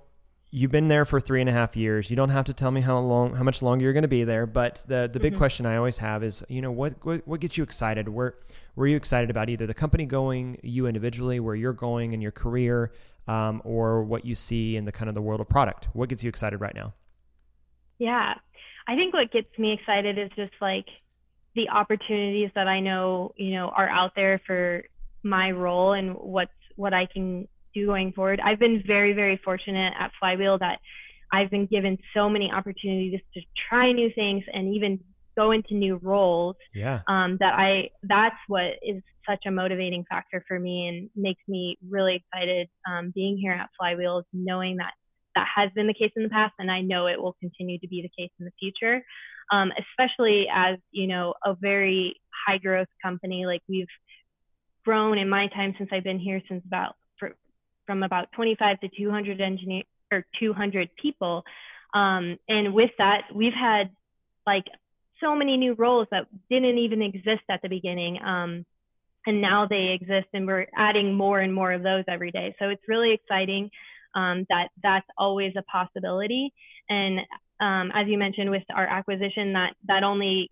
you've 0.53 0.71
been 0.71 0.87
there 0.87 1.03
for 1.03 1.19
three 1.19 1.41
and 1.41 1.49
a 1.49 1.53
half 1.53 1.75
years. 1.75 2.09
You 2.09 2.15
don't 2.15 2.29
have 2.29 2.45
to 2.45 2.53
tell 2.53 2.71
me 2.71 2.81
how 2.81 2.97
long, 2.99 3.35
how 3.35 3.43
much 3.43 3.61
longer 3.61 3.83
you're 3.83 3.93
going 3.93 4.03
to 4.03 4.07
be 4.07 4.23
there. 4.23 4.45
But 4.45 4.83
the 4.87 5.09
the 5.11 5.19
big 5.19 5.33
mm-hmm. 5.33 5.39
question 5.39 5.65
I 5.65 5.77
always 5.77 5.97
have 5.97 6.23
is, 6.23 6.43
you 6.47 6.61
know, 6.61 6.71
what, 6.71 6.95
what 7.03 7.27
what 7.27 7.39
gets 7.39 7.57
you 7.57 7.63
excited? 7.63 8.07
Where 8.07 8.35
were 8.75 8.87
you 8.87 8.95
excited 8.95 9.29
about 9.29 9.49
either 9.49 9.67
the 9.67 9.73
company 9.73 10.05
going, 10.05 10.59
you 10.63 10.87
individually, 10.87 11.39
where 11.39 11.55
you're 11.55 11.73
going 11.73 12.13
in 12.13 12.21
your 12.21 12.31
career? 12.31 12.91
um, 13.27 13.61
or 13.63 14.03
what 14.03 14.25
you 14.25 14.35
see 14.35 14.75
in 14.75 14.85
the 14.85 14.91
kind 14.91 15.09
of 15.09 15.15
the 15.15 15.21
world 15.21 15.41
of 15.41 15.49
product? 15.49 15.87
What 15.93 16.09
gets 16.09 16.23
you 16.23 16.29
excited 16.29 16.59
right 16.59 16.75
now? 16.75 16.93
Yeah, 17.99 18.35
I 18.87 18.95
think 18.95 19.13
what 19.13 19.31
gets 19.31 19.57
me 19.57 19.73
excited 19.73 20.17
is 20.17 20.29
just 20.35 20.53
like 20.59 20.87
the 21.55 21.69
opportunities 21.69 22.49
that 22.55 22.67
I 22.67 22.79
know, 22.79 23.33
you 23.37 23.51
know, 23.51 23.69
are 23.69 23.87
out 23.87 24.15
there 24.15 24.41
for 24.45 24.83
my 25.21 25.51
role 25.51 25.93
and 25.93 26.15
what's 26.15 26.51
what 26.75 26.93
I 26.93 27.05
can 27.05 27.47
do 27.73 27.85
going 27.87 28.13
forward. 28.13 28.39
I've 28.43 28.59
been 28.59 28.83
very, 28.85 29.13
very 29.13 29.39
fortunate 29.43 29.93
at 29.99 30.11
Flywheel 30.19 30.57
that 30.59 30.79
I've 31.31 31.49
been 31.49 31.65
given 31.65 31.97
so 32.15 32.29
many 32.29 32.51
opportunities 32.51 33.19
to 33.33 33.41
try 33.69 33.91
new 33.91 34.11
things 34.13 34.43
and 34.53 34.73
even 34.75 34.99
go 35.35 35.51
into 35.51 35.73
new 35.73 35.95
roles. 35.97 36.55
Yeah. 36.73 37.01
Um, 37.07 37.37
that 37.39 37.53
I 37.55 37.89
that's 38.03 38.35
what 38.47 38.73
is 38.83 39.01
such 39.27 39.39
a 39.47 39.51
motivating 39.51 40.05
factor 40.09 40.43
for 40.47 40.59
me 40.59 40.87
and 40.87 41.09
makes 41.15 41.41
me 41.47 41.77
really 41.89 42.15
excited 42.15 42.69
um, 42.89 43.11
being 43.15 43.37
here 43.37 43.53
at 43.53 43.69
Flywheels, 43.81 44.23
knowing 44.31 44.77
that 44.77 44.93
that 45.35 45.47
has 45.55 45.71
been 45.73 45.87
the 45.87 45.93
case 45.93 46.11
in 46.15 46.23
the 46.23 46.29
past, 46.29 46.53
and 46.59 46.69
I 46.69 46.81
know 46.81 47.07
it 47.07 47.19
will 47.19 47.35
continue 47.39 47.79
to 47.79 47.87
be 47.87 48.03
the 48.03 48.23
case 48.23 48.31
in 48.39 48.45
the 48.45 48.51
future. 48.59 49.03
Um, 49.51 49.71
especially 49.77 50.47
as 50.53 50.77
you 50.91 51.07
know, 51.07 51.33
a 51.43 51.55
very 51.55 52.15
high 52.47 52.57
growth 52.59 52.87
company 53.01 53.45
like 53.45 53.61
we've 53.67 53.87
grown 54.85 55.17
in 55.17 55.29
my 55.29 55.47
time 55.47 55.73
since 55.77 55.89
I've 55.91 56.03
been 56.03 56.19
here 56.19 56.41
since 56.47 56.63
about 56.65 56.95
from 57.85 58.03
about 58.03 58.31
25 58.33 58.79
to 58.81 58.89
200 58.89 59.41
engineer 59.41 59.83
or 60.11 60.25
200 60.39 60.89
people. 60.95 61.43
Um, 61.93 62.37
and 62.47 62.73
with 62.73 62.91
that, 62.97 63.23
we've 63.33 63.53
had 63.53 63.91
like 64.45 64.65
so 65.21 65.35
many 65.35 65.57
new 65.57 65.73
roles 65.73 66.07
that 66.11 66.27
didn't 66.49 66.77
even 66.77 67.01
exist 67.01 67.43
at 67.49 67.61
the 67.61 67.69
beginning. 67.69 68.21
Um, 68.21 68.65
and 69.25 69.41
now 69.41 69.65
they 69.65 69.97
exist 69.99 70.27
and 70.33 70.45
we're 70.45 70.67
adding 70.75 71.13
more 71.13 71.39
and 71.39 71.53
more 71.53 71.71
of 71.71 71.83
those 71.83 72.03
every 72.07 72.31
day. 72.31 72.55
So 72.59 72.69
it's 72.69 72.83
really 72.87 73.13
exciting 73.13 73.69
um, 74.15 74.45
that 74.49 74.69
that's 74.81 75.07
always 75.17 75.53
a 75.55 75.63
possibility. 75.63 76.53
And 76.89 77.19
um, 77.59 77.91
as 77.93 78.07
you 78.07 78.17
mentioned 78.17 78.51
with 78.51 78.63
our 78.75 78.85
acquisition, 78.85 79.53
that 79.53 79.75
that 79.87 80.03
only 80.03 80.51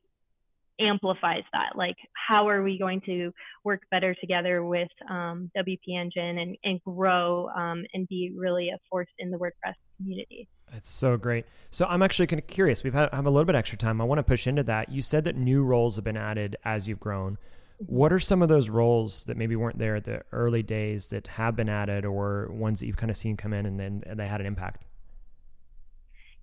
amplifies 0.80 1.44
that. 1.54 1.76
Like, 1.76 1.96
how 2.28 2.48
are 2.50 2.64
we 2.64 2.78
going 2.78 3.02
to 3.06 3.32
work 3.64 3.82
better 3.92 4.16
together 4.16 4.64
with 4.64 4.90
um, 5.10 5.52
WP 5.58 6.00
Engine 6.00 6.40
and, 6.40 6.58
and 6.64 6.82
grow 6.84 7.50
um, 7.50 7.84
and 7.94 8.08
be 8.08 8.32
really 8.36 8.70
a 8.70 8.78
force 8.90 9.10
in 9.20 9.32
the 9.32 9.38
WordPress 9.38 9.76
community? 9.98 10.48
It's 10.74 10.90
so 10.90 11.18
great. 11.18 11.46
So 11.70 11.86
I'm 11.86 12.02
actually 12.02 12.28
kind 12.28 12.40
of 12.40 12.48
curious. 12.48 12.84
We've 12.84 12.94
had 12.94 13.14
have 13.14 13.26
a 13.26 13.30
little 13.30 13.46
bit 13.46 13.56
extra 13.56 13.78
time. 13.78 14.00
I 14.00 14.06
want 14.06 14.20
to 14.20 14.24
push 14.24 14.48
into 14.48 14.64
that. 14.64 14.92
You 14.92 15.02
said 15.02 15.26
that 15.26 15.36
new 15.36 15.64
roles 15.64 15.96
have 15.98 16.06
been 16.06 16.18
added 16.18 16.56
as 16.64 16.88
you've 16.88 17.00
grown. 17.00 17.34
Mm-hmm. 17.82 17.94
What 17.94 18.14
are 18.14 18.20
some 18.20 18.42
of 18.42 18.48
those 18.48 18.70
roles 18.70 19.26
that 19.26 19.38
maybe 19.38 19.56
weren't 19.56 19.80
there 19.80 19.96
at 19.96 20.06
the 20.06 20.24
early 20.32 20.64
days 20.64 21.08
that 21.08 21.28
have 21.28 21.56
been 21.56 21.70
added, 21.70 22.06
or 22.06 22.50
ones 22.52 22.80
that 22.80 22.88
you've 22.88 22.98
kind 22.98 23.12
of 23.12 23.18
seen 23.18 23.36
come 23.36 23.54
in 23.54 23.66
and 23.66 23.80
then 23.80 24.04
and 24.06 24.20
they 24.20 24.28
had 24.28 24.40
an 24.40 24.48
impact? 24.48 24.86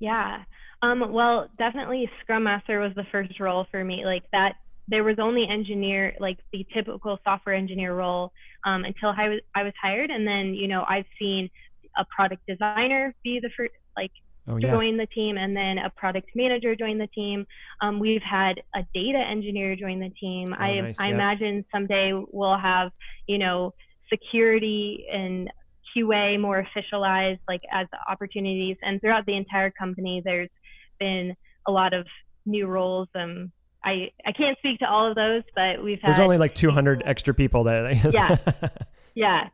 Yeah. 0.01 0.43
Um, 0.83 1.13
well, 1.13 1.49
definitely 1.59 2.09
Scrum 2.21 2.45
Master 2.45 2.79
was 2.81 2.93
the 2.95 3.05
first 3.11 3.41
role 3.41 3.67
for 3.71 3.83
me. 3.85 4.05
Like 4.05 4.25
that, 4.33 4.55
there 4.87 5.05
was 5.05 5.17
only 5.19 5.47
engineer, 5.49 6.15
like 6.21 6.39
the 6.53 6.67
typical 6.73 7.19
software 7.25 7.55
engineer 7.55 7.95
role 7.95 8.33
um, 8.65 8.85
until 8.85 9.11
I 9.17 9.29
was 9.29 9.41
I 9.55 9.63
was 9.63 9.73
hired, 9.81 10.11
and 10.11 10.27
then 10.27 10.55
you 10.55 10.69
know 10.69 10.85
I've 10.89 11.05
seen 11.19 11.51
a 11.97 12.05
product 12.15 12.43
designer 12.47 13.15
be 13.25 13.41
the 13.41 13.51
first 13.57 13.73
like 13.97 14.13
oh, 14.47 14.57
yeah. 14.57 14.71
join 14.71 14.97
the 14.97 15.07
team, 15.07 15.37
and 15.37 15.57
then 15.57 15.79
a 15.79 15.91
product 15.91 16.31
manager 16.35 16.75
join 16.77 16.97
the 16.97 17.09
team. 17.09 17.47
Um, 17.81 17.99
we've 17.99 18.23
had 18.23 18.63
a 18.75 18.81
data 18.95 19.19
engineer 19.19 19.75
join 19.77 19.99
the 19.99 20.11
team. 20.21 20.49
Oh, 20.53 20.63
I 20.63 20.81
nice. 20.81 21.01
I 21.01 21.09
imagine 21.09 21.65
someday 21.73 22.13
we'll 22.31 22.59
have 22.59 22.93
you 23.27 23.39
know 23.39 23.75
security 24.09 25.07
and 25.13 25.51
QA 25.97 26.41
more 26.41 26.65
officialized 26.65 27.41
like 27.49 27.63
as 27.73 27.87
opportunities 28.09 28.77
and 28.83 29.01
throughout 29.01 29.27
the 29.27 29.37
entire 29.37 29.71
company 29.71 30.23
there's 30.25 30.51
been 30.99 31.35
a 31.67 31.71
lot 31.71 31.93
of 31.93 32.07
new 32.47 32.67
roles 32.67 33.09
um 33.15 33.53
I 33.85 34.11
I 34.27 34.33
can't 34.33 34.59
speak 34.59 34.81
to 34.81 34.89
all 34.89 35.09
of 35.09 35.15
those 35.15 35.43
but 35.55 35.83
we've 35.83 35.99
had 36.03 36.13
There's 36.13 36.21
only 36.21 36.39
like 36.39 36.55
200 36.55 37.03
extra 37.05 37.35
people 37.35 37.65
there. 37.65 37.93
yeah. 38.13 38.37
yeah. 39.15 39.49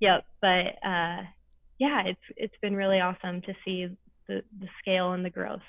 Yep, 0.00 0.24
but 0.40 0.66
uh 0.84 1.22
yeah, 1.78 2.02
it's 2.06 2.20
it's 2.36 2.54
been 2.62 2.76
really 2.76 3.00
awesome 3.00 3.42
to 3.42 3.54
see 3.64 3.88
the 4.28 4.42
the 4.60 4.68
scale 4.80 5.12
and 5.12 5.24
the 5.24 5.30
growth. 5.30 5.60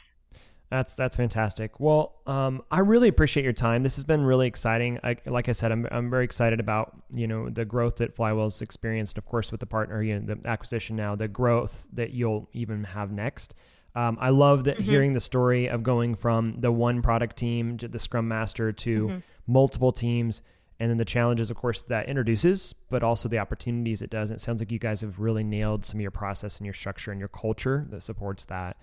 That's 0.74 0.96
that's 0.96 1.18
fantastic. 1.18 1.80
Well, 1.80 2.16
um, 2.26 2.64
I 2.72 2.80
really 2.80 3.08
appreciate 3.08 3.44
your 3.44 3.54
time. 3.54 3.84
This 3.84 3.96
has 3.98 4.06
been 4.06 4.26
really 4.26 4.48
exciting. 4.48 5.00
I, 5.04 5.18
like 5.28 5.48
I 5.48 5.52
said, 5.52 5.72
I'm 5.72 5.88
I'm 5.92 6.10
very 6.10 6.24
excited 6.26 6.60
about 6.60 6.98
you 7.14 7.28
know 7.28 7.48
the 7.48 7.64
growth 7.64 7.98
that 7.98 8.18
Flywheel's 8.18 8.60
experienced, 8.60 9.20
of 9.20 9.26
course, 9.28 9.52
with 9.52 9.60
the 9.60 9.68
partner, 9.68 10.02
you 10.02 10.20
know, 10.20 10.34
the 10.34 10.50
acquisition 10.50 10.96
now, 10.96 11.16
the 11.16 11.28
growth 11.28 11.86
that 11.94 12.10
you'll 12.14 12.50
even 12.54 12.86
have 12.86 13.12
next. 13.12 13.54
Um, 13.94 14.18
I 14.20 14.32
love 14.32 14.64
that 14.64 14.80
mm-hmm. 14.80 14.90
hearing 14.90 15.14
the 15.14 15.20
story 15.20 15.70
of 15.70 15.84
going 15.84 16.16
from 16.16 16.60
the 16.60 16.72
one 16.72 17.04
product 17.04 17.38
team 17.38 17.78
to 17.78 17.88
the 17.88 18.00
Scrum 18.00 18.28
Master 18.28 18.72
to 18.72 19.08
mm-hmm. 19.08 19.18
multiple 19.46 19.92
teams, 19.92 20.42
and 20.80 20.90
then 20.90 20.98
the 20.98 21.06
challenges, 21.06 21.52
of 21.52 21.58
course, 21.58 21.84
that 21.84 22.10
introduces, 22.10 22.74
but 22.90 23.04
also 23.04 23.30
the 23.30 23.38
opportunities 23.38 24.02
it 24.02 24.10
does. 24.10 24.32
And 24.32 24.38
it 24.38 24.42
sounds 24.42 24.60
like 24.60 24.72
you 24.72 24.80
guys 24.80 25.02
have 25.02 25.20
really 25.20 25.44
nailed 25.44 25.86
some 25.86 26.00
of 26.00 26.02
your 26.02 26.10
process 26.10 26.58
and 26.58 26.66
your 26.66 26.74
structure 26.74 27.12
and 27.12 27.20
your 27.20 27.30
culture 27.30 27.86
that 27.92 28.02
supports 28.02 28.46
that, 28.46 28.76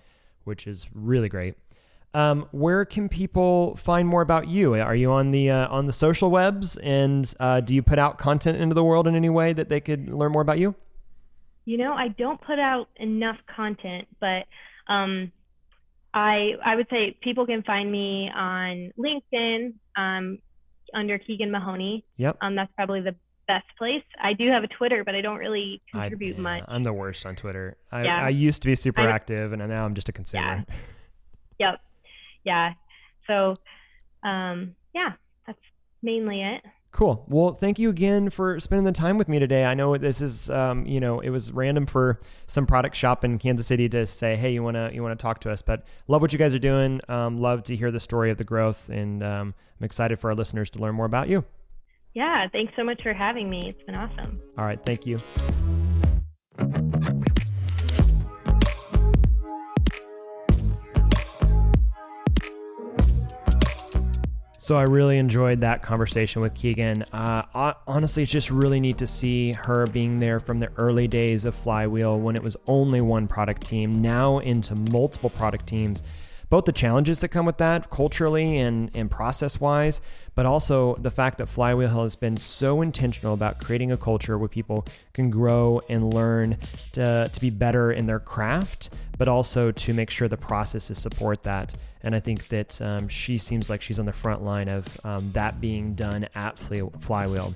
which 0.45 0.67
is 0.67 0.87
really 0.93 1.27
great. 1.27 1.55
Um, 2.13 2.47
where 2.51 2.83
can 2.83 3.07
people 3.07 3.75
find 3.77 4.07
more 4.07 4.21
about 4.21 4.47
you? 4.47 4.75
Are 4.75 4.95
you 4.95 5.11
on 5.11 5.31
the 5.31 5.49
uh, 5.49 5.67
on 5.69 5.85
the 5.85 5.93
social 5.93 6.29
webs, 6.29 6.75
and 6.77 7.33
uh, 7.39 7.61
do 7.61 7.73
you 7.73 7.81
put 7.81 7.99
out 7.99 8.17
content 8.17 8.59
into 8.59 8.75
the 8.75 8.83
world 8.83 9.07
in 9.07 9.15
any 9.15 9.29
way 9.29 9.53
that 9.53 9.69
they 9.69 9.79
could 9.79 10.09
learn 10.09 10.33
more 10.33 10.41
about 10.41 10.59
you? 10.59 10.75
You 11.63 11.77
know, 11.77 11.93
I 11.93 12.09
don't 12.09 12.41
put 12.41 12.59
out 12.59 12.89
enough 12.97 13.37
content, 13.55 14.07
but 14.19 14.45
um, 14.87 15.31
I 16.13 16.51
I 16.65 16.75
would 16.75 16.87
say 16.89 17.15
people 17.21 17.45
can 17.45 17.63
find 17.63 17.89
me 17.89 18.29
on 18.35 18.91
LinkedIn 18.97 19.73
um, 19.95 20.39
under 20.93 21.17
Keegan 21.17 21.49
Mahoney. 21.49 22.03
Yep. 22.17 22.39
Um, 22.41 22.55
that's 22.55 22.71
probably 22.75 22.99
the 22.99 23.15
best 23.47 23.67
place. 23.77 24.03
I 24.21 24.33
do 24.33 24.49
have 24.49 24.65
a 24.65 24.67
Twitter, 24.67 25.05
but 25.05 25.15
I 25.15 25.21
don't 25.21 25.37
really 25.37 25.81
contribute 25.89 26.33
I, 26.33 26.35
yeah, 26.35 26.41
much. 26.41 26.63
I'm 26.67 26.83
the 26.83 26.91
worst 26.91 27.25
on 27.25 27.37
Twitter. 27.37 27.77
I, 27.89 28.03
yeah. 28.03 28.25
I 28.25 28.29
used 28.29 28.63
to 28.63 28.67
be 28.67 28.75
super 28.75 29.07
I, 29.07 29.11
active, 29.11 29.53
and 29.53 29.65
now 29.65 29.85
I'm 29.85 29.95
just 29.95 30.09
a 30.09 30.11
consumer. 30.11 30.65
Yeah. 30.67 30.75
yep 31.59 31.79
yeah. 32.43 32.73
So, 33.27 33.55
um, 34.23 34.75
yeah, 34.93 35.13
that's 35.45 35.59
mainly 36.01 36.41
it. 36.41 36.61
Cool. 36.91 37.23
Well, 37.29 37.53
thank 37.53 37.79
you 37.79 37.89
again 37.89 38.29
for 38.29 38.59
spending 38.59 38.83
the 38.83 38.91
time 38.91 39.17
with 39.17 39.29
me 39.29 39.39
today. 39.39 39.63
I 39.63 39.73
know 39.73 39.95
this 39.95 40.21
is, 40.21 40.49
um, 40.49 40.85
you 40.85 40.99
know, 40.99 41.21
it 41.21 41.29
was 41.29 41.51
random 41.53 41.85
for 41.85 42.19
some 42.47 42.65
product 42.65 42.97
shop 42.97 43.23
in 43.23 43.37
Kansas 43.37 43.65
City 43.65 43.87
to 43.89 44.05
say, 44.05 44.35
"Hey, 44.35 44.51
you 44.51 44.61
wanna 44.61 44.91
you 44.93 45.01
wanna 45.01 45.15
talk 45.15 45.39
to 45.41 45.51
us?" 45.51 45.61
But 45.61 45.85
love 46.09 46.21
what 46.21 46.33
you 46.33 46.39
guys 46.39 46.53
are 46.53 46.59
doing. 46.59 46.99
Um, 47.07 47.39
love 47.39 47.63
to 47.63 47.77
hear 47.77 47.91
the 47.91 48.01
story 48.01 48.29
of 48.29 48.37
the 48.37 48.43
growth, 48.43 48.89
and 48.89 49.23
um, 49.23 49.55
I'm 49.79 49.85
excited 49.85 50.19
for 50.19 50.31
our 50.31 50.35
listeners 50.35 50.69
to 50.71 50.79
learn 50.79 50.95
more 50.95 51.05
about 51.05 51.29
you. 51.29 51.45
Yeah, 52.13 52.45
thanks 52.51 52.73
so 52.75 52.83
much 52.83 53.01
for 53.01 53.13
having 53.13 53.49
me. 53.49 53.69
It's 53.69 53.81
been 53.83 53.95
awesome. 53.95 54.41
All 54.57 54.65
right, 54.65 54.83
thank 54.85 55.05
you. 55.05 55.17
So 64.63 64.77
I 64.77 64.83
really 64.83 65.17
enjoyed 65.17 65.61
that 65.61 65.81
conversation 65.81 66.39
with 66.43 66.53
Keegan. 66.53 67.03
Uh, 67.11 67.73
honestly, 67.87 68.21
it's 68.21 68.31
just 68.31 68.51
really 68.51 68.79
neat 68.79 68.99
to 68.99 69.07
see 69.07 69.53
her 69.53 69.87
being 69.87 70.19
there 70.19 70.39
from 70.39 70.59
the 70.59 70.69
early 70.77 71.07
days 71.07 71.45
of 71.45 71.55
Flywheel 71.55 72.19
when 72.19 72.35
it 72.35 72.43
was 72.43 72.55
only 72.67 73.01
one 73.01 73.27
product 73.27 73.65
team, 73.65 74.03
now 74.03 74.37
into 74.37 74.75
multiple 74.75 75.31
product 75.31 75.65
teams 75.65 76.03
both 76.51 76.65
the 76.65 76.71
challenges 76.73 77.21
that 77.21 77.29
come 77.29 77.45
with 77.45 77.57
that 77.59 77.89
culturally 77.89 78.57
and, 78.57 78.91
and 78.93 79.09
process 79.09 79.61
wise, 79.61 80.01
but 80.35 80.45
also 80.45 80.95
the 80.95 81.09
fact 81.09 81.37
that 81.37 81.47
Flywheel 81.47 82.03
has 82.03 82.17
been 82.17 82.35
so 82.35 82.81
intentional 82.81 83.33
about 83.33 83.57
creating 83.57 83.89
a 83.89 83.95
culture 83.95 84.37
where 84.37 84.49
people 84.49 84.85
can 85.13 85.29
grow 85.29 85.79
and 85.87 86.13
learn 86.13 86.57
to, 86.91 87.29
to 87.31 87.39
be 87.39 87.49
better 87.49 87.93
in 87.93 88.05
their 88.05 88.19
craft, 88.19 88.93
but 89.17 89.29
also 89.29 89.71
to 89.71 89.93
make 89.93 90.09
sure 90.09 90.27
the 90.27 90.35
processes 90.35 90.97
support 90.97 91.43
that. 91.43 91.73
And 92.03 92.13
I 92.13 92.19
think 92.19 92.49
that 92.49 92.81
um, 92.81 93.07
she 93.07 93.37
seems 93.37 93.69
like 93.69 93.81
she's 93.81 93.97
on 93.97 94.05
the 94.05 94.11
front 94.11 94.43
line 94.43 94.67
of 94.67 94.99
um, 95.05 95.31
that 95.31 95.61
being 95.61 95.93
done 95.93 96.27
at 96.35 96.59
Flywheel. 96.59 97.55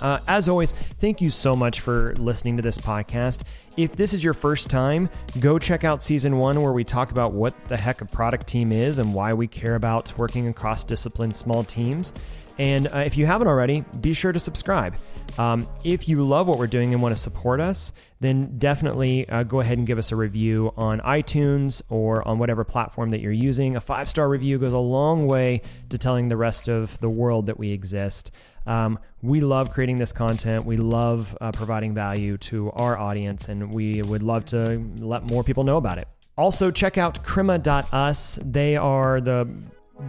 Uh, 0.00 0.20
as 0.28 0.48
always, 0.48 0.72
thank 0.98 1.20
you 1.20 1.30
so 1.30 1.54
much 1.56 1.80
for 1.80 2.14
listening 2.16 2.56
to 2.56 2.62
this 2.62 2.78
podcast. 2.78 3.42
If 3.76 3.96
this 3.96 4.12
is 4.12 4.22
your 4.22 4.34
first 4.34 4.70
time, 4.70 5.08
go 5.40 5.58
check 5.58 5.84
out 5.84 6.02
season 6.02 6.38
one 6.38 6.60
where 6.62 6.72
we 6.72 6.84
talk 6.84 7.10
about 7.10 7.32
what 7.32 7.54
the 7.68 7.76
heck 7.76 8.00
a 8.00 8.04
product 8.04 8.46
team 8.46 8.72
is 8.72 8.98
and 8.98 9.14
why 9.14 9.32
we 9.34 9.46
care 9.46 9.74
about 9.74 10.16
working 10.18 10.48
across 10.48 10.84
discipline 10.84 11.32
small 11.32 11.64
teams. 11.64 12.12
And 12.58 12.88
uh, 12.88 12.98
if 12.98 13.16
you 13.16 13.26
haven't 13.26 13.46
already, 13.48 13.84
be 14.00 14.14
sure 14.14 14.32
to 14.32 14.38
subscribe. 14.38 14.96
Um, 15.38 15.68
if 15.84 16.08
you 16.08 16.22
love 16.22 16.48
what 16.48 16.58
we're 16.58 16.66
doing 16.66 16.92
and 16.92 17.00
want 17.00 17.14
to 17.14 17.20
support 17.20 17.60
us, 17.60 17.92
then 18.20 18.58
definitely 18.58 19.28
uh, 19.28 19.44
go 19.44 19.60
ahead 19.60 19.78
and 19.78 19.86
give 19.86 19.98
us 19.98 20.10
a 20.10 20.16
review 20.16 20.72
on 20.76 21.00
iTunes 21.00 21.82
or 21.88 22.26
on 22.26 22.38
whatever 22.38 22.64
platform 22.64 23.10
that 23.10 23.20
you're 23.20 23.30
using. 23.30 23.76
A 23.76 23.80
five 23.80 24.08
star 24.08 24.28
review 24.28 24.58
goes 24.58 24.72
a 24.72 24.78
long 24.78 25.28
way 25.28 25.62
to 25.90 25.98
telling 25.98 26.28
the 26.28 26.36
rest 26.36 26.68
of 26.68 26.98
the 26.98 27.08
world 27.08 27.46
that 27.46 27.58
we 27.58 27.70
exist. 27.70 28.32
Um, 28.66 28.98
we 29.22 29.40
love 29.40 29.70
creating 29.70 29.98
this 29.98 30.12
content. 30.12 30.64
We 30.64 30.76
love 30.76 31.36
uh, 31.40 31.52
providing 31.52 31.94
value 31.94 32.36
to 32.38 32.70
our 32.72 32.98
audience, 32.98 33.48
and 33.48 33.72
we 33.72 34.02
would 34.02 34.22
love 34.22 34.44
to 34.46 34.84
let 34.98 35.22
more 35.22 35.42
people 35.42 35.64
know 35.64 35.76
about 35.76 35.98
it. 35.98 36.08
Also, 36.36 36.70
check 36.70 36.98
out 36.98 37.22
Crema.us. 37.24 38.38
They 38.42 38.76
are 38.76 39.20
the 39.20 39.48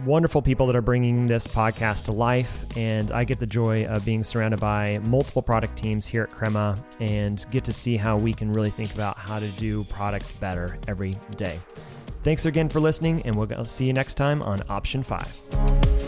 wonderful 0.04 0.42
people 0.42 0.66
that 0.66 0.76
are 0.76 0.82
bringing 0.82 1.26
this 1.26 1.46
podcast 1.46 2.04
to 2.04 2.12
life. 2.12 2.64
And 2.76 3.10
I 3.12 3.24
get 3.24 3.38
the 3.38 3.46
joy 3.46 3.84
of 3.86 4.04
being 4.04 4.22
surrounded 4.22 4.60
by 4.60 4.98
multiple 4.98 5.42
product 5.42 5.76
teams 5.76 6.06
here 6.06 6.24
at 6.24 6.30
Crema 6.30 6.78
and 7.00 7.44
get 7.50 7.64
to 7.64 7.72
see 7.72 7.96
how 7.96 8.16
we 8.16 8.32
can 8.32 8.52
really 8.52 8.70
think 8.70 8.94
about 8.94 9.18
how 9.18 9.38
to 9.38 9.48
do 9.52 9.84
product 9.84 10.38
better 10.40 10.78
every 10.88 11.14
day. 11.36 11.60
Thanks 12.22 12.44
again 12.44 12.68
for 12.68 12.80
listening, 12.80 13.22
and 13.24 13.34
we'll 13.34 13.64
see 13.64 13.86
you 13.86 13.92
next 13.92 14.14
time 14.14 14.42
on 14.42 14.62
Option 14.68 15.02
5. 15.02 15.99